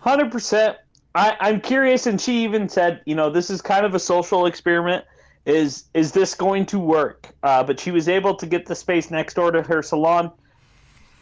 [0.00, 0.78] hundred percent.
[1.14, 4.46] I I'm curious, and she even said, you know, this is kind of a social
[4.46, 5.04] experiment.
[5.46, 7.28] Is is this going to work?
[7.42, 10.32] Uh, but she was able to get the space next door to her salon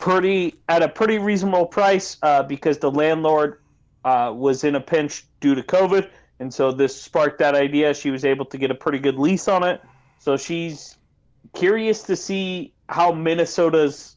[0.03, 3.61] pretty at a pretty reasonable price uh, because the landlord
[4.05, 6.11] uh, was in a pinch due to COVID,
[6.41, 7.95] and so this sparked that idea.
[7.95, 9.81] She was able to get a pretty good lease on it,
[10.19, 10.97] so she's
[11.55, 14.17] curious to see how Minnesota's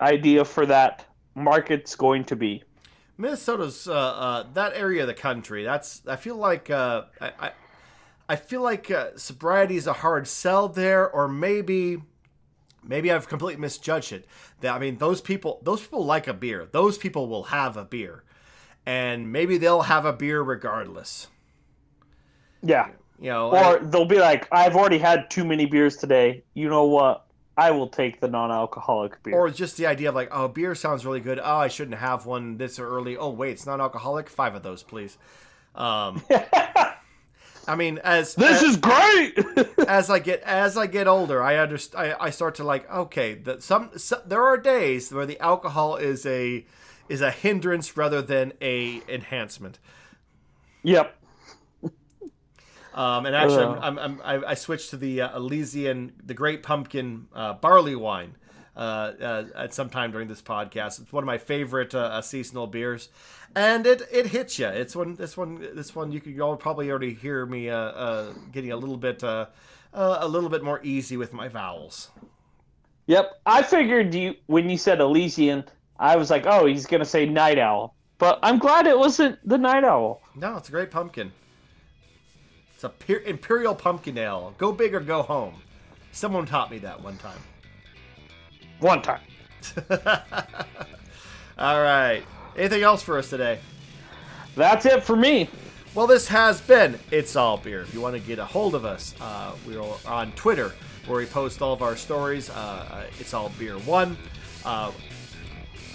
[0.00, 2.64] idea for that market's going to be.
[3.16, 5.62] Minnesota's uh, uh, that area of the country.
[5.62, 7.52] That's I feel like uh, I,
[8.28, 12.02] I, feel like uh, sobriety is a hard sell there, or maybe
[12.84, 14.26] maybe I've completely misjudged it.
[14.60, 16.68] That I mean, those people those people like a beer.
[16.70, 18.24] Those people will have a beer
[18.86, 21.28] and maybe they'll have a beer regardless.
[22.62, 22.88] Yeah.
[23.20, 26.42] You know, or I, they'll be like, I've already had too many beers today.
[26.54, 27.26] You know what?
[27.56, 29.34] I will take the non-alcoholic beer.
[29.34, 31.38] Or just the idea of like, oh, beer sounds really good.
[31.38, 33.16] Oh, I shouldn't have one this early.
[33.16, 34.28] Oh, wait, it's non-alcoholic.
[34.28, 35.18] Five of those, please.
[35.74, 36.22] Um,
[37.66, 39.38] I mean, as this as, is great.
[39.88, 42.14] as I get as I get older, I understand.
[42.18, 42.90] I, I start to like.
[42.90, 46.64] Okay, that some, some there are days where the alcohol is a
[47.08, 49.78] is a hindrance rather than a enhancement.
[50.82, 51.16] Yep.
[52.94, 53.80] Um, and actually, uh.
[53.80, 58.36] I'm, I'm, I'm, i switched to the uh, Elysian, the Great Pumpkin uh, barley wine,
[58.76, 61.00] at some time during this podcast.
[61.00, 63.08] It's one of my favorite uh, uh seasonal beers,
[63.54, 64.68] and it it hits you.
[64.68, 68.32] It's one this one this one you could all probably already hear me uh, uh,
[68.50, 69.46] getting a little bit uh,
[69.94, 72.10] uh, a little bit more easy with my vowels.
[73.06, 75.64] Yep, I figured you when you said Elysian,
[75.98, 77.94] I was like, oh, he's gonna say night owl.
[78.18, 80.22] But I'm glad it wasn't the night owl.
[80.36, 81.32] No, it's a great pumpkin.
[82.74, 84.54] It's a imperial pumpkin ale.
[84.58, 85.54] Go big or go home.
[86.12, 87.38] Someone taught me that one time.
[88.82, 89.20] One time.
[91.56, 92.24] All right.
[92.56, 93.60] Anything else for us today?
[94.56, 95.48] That's it for me.
[95.94, 97.82] Well, this has been It's All Beer.
[97.82, 100.72] If you want to get a hold of us, uh, we're on Twitter
[101.06, 102.50] where we post all of our stories.
[102.50, 104.16] Uh, uh it's All Beer 1.
[104.64, 104.90] Uh,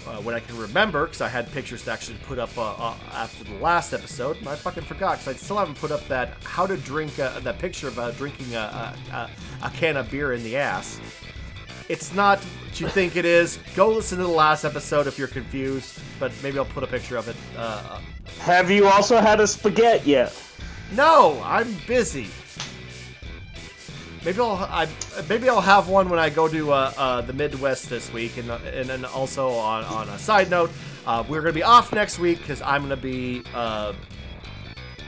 [0.06, 2.94] uh, when I can remember, because I had pictures to actually put up uh, uh,
[3.12, 6.42] after the last episode, and I fucking forgot because I still haven't put up that
[6.42, 9.30] how to drink uh, that picture of drinking a, a,
[9.62, 10.98] a, can of beer in the ass.
[11.88, 13.58] It's not what you think it is.
[13.74, 17.16] Go listen to the last episode if you're confused, but maybe I'll put a picture
[17.16, 17.36] of it.
[17.56, 18.00] Uh,
[18.40, 20.38] Have you also had a spaghetti yet?
[20.92, 22.28] No, I'm busy.
[24.24, 24.86] Maybe I'll I,
[25.28, 28.50] maybe I'll have one when I go to uh, uh, the Midwest this week, and
[28.50, 30.70] and then also on on a side note,
[31.06, 33.94] uh, we're gonna be off next week because I'm gonna be uh,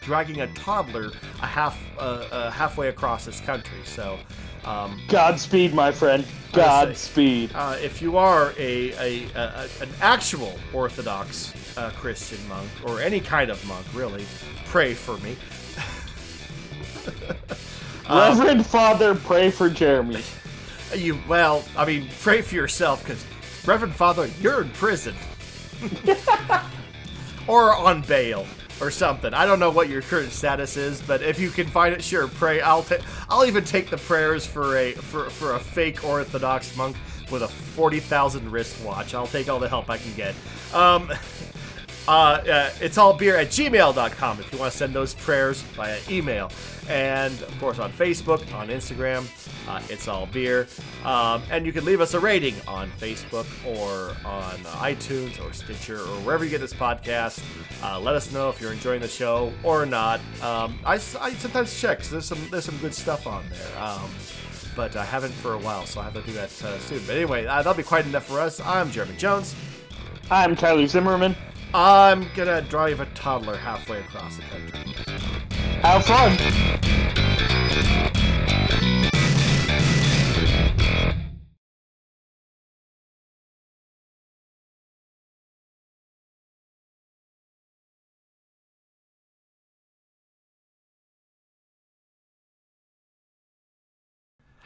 [0.00, 1.10] dragging a toddler
[1.42, 3.80] a half uh, halfway across this country.
[3.84, 4.18] So.
[4.64, 6.24] Um, Godspeed, my friend.
[6.52, 7.50] Godspeed.
[7.54, 11.54] Uh, if you are a, a, a, an actual Orthodox
[11.96, 14.24] Christian monk or any kind of monk, really,
[14.66, 15.36] pray for me.
[18.06, 20.22] Um, Reverend Father, pray for Jeremy.
[20.92, 23.24] You well, I mean, pray for yourself because
[23.64, 25.14] Reverend Father, you're in prison
[27.46, 28.44] or on bail
[28.80, 29.34] or something.
[29.34, 32.28] I don't know what your current status is, but if you can find it, sure,
[32.28, 32.60] pray.
[32.60, 33.00] I'll take.
[33.28, 36.96] I'll even take the prayers for a for for a fake Orthodox monk
[37.30, 39.14] with a forty thousand wristwatch.
[39.14, 40.34] I'll take all the help I can get.
[40.74, 41.12] Um,
[42.10, 45.96] uh, uh, it's all beer at gmail.com if you want to send those prayers via
[46.10, 46.50] email
[46.88, 49.24] and of course on Facebook, on Instagram.
[49.68, 50.66] Uh, it's all beer,
[51.04, 56.00] um, and you can leave us a rating on Facebook or on iTunes or Stitcher
[56.00, 57.44] or wherever you get this podcast.
[57.80, 60.18] Uh, let us know if you're enjoying the show or not.
[60.42, 62.02] Um, I, I, sometimes check.
[62.02, 63.82] So there's some there's some good stuff on there.
[63.82, 64.10] Um,
[64.74, 67.02] but I haven't for a while, so I have to do that uh, soon.
[67.06, 68.60] But anyway, that'll be quite enough for us.
[68.60, 69.54] I'm Jeremy Jones.
[70.28, 71.36] I'm Tyler Zimmerman.
[71.72, 74.92] I'm gonna drive a toddler halfway across the country.
[75.82, 76.36] Have fun!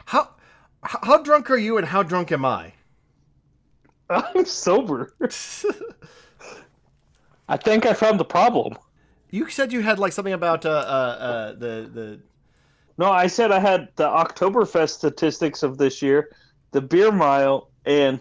[0.07, 0.35] How
[0.81, 2.73] how drunk are you and how drunk am I?
[4.09, 5.13] I'm sober.
[7.47, 8.77] I think I found the problem.
[9.31, 12.19] You said you had like something about uh, uh, uh, the the.
[12.97, 16.29] No, I said I had the Oktoberfest statistics of this year,
[16.71, 18.19] the beer mile, and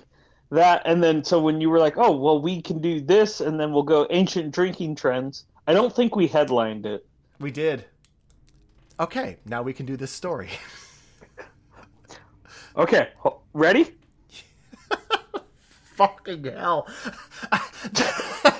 [0.50, 3.58] that, and then so when you were like, "Oh, well, we can do this, and
[3.58, 7.06] then we'll go ancient drinking trends." I don't think we headlined it.
[7.40, 7.84] We did.
[9.00, 10.50] Okay, now we can do this story.
[12.76, 13.08] okay,
[13.52, 13.94] ready?
[15.96, 16.88] Fucking hell.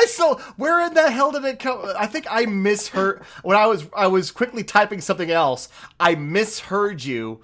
[0.00, 1.92] I so where in the hell did it come?
[1.96, 5.68] I think I misheard when I was I was quickly typing something else.
[5.98, 7.40] I misheard you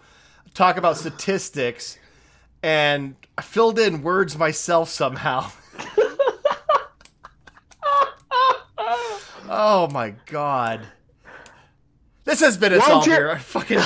[0.54, 1.98] talk about statistics,
[2.62, 5.50] and I filled in words myself somehow.
[9.50, 10.86] oh my god!
[12.24, 13.80] This has been a all I Fucking.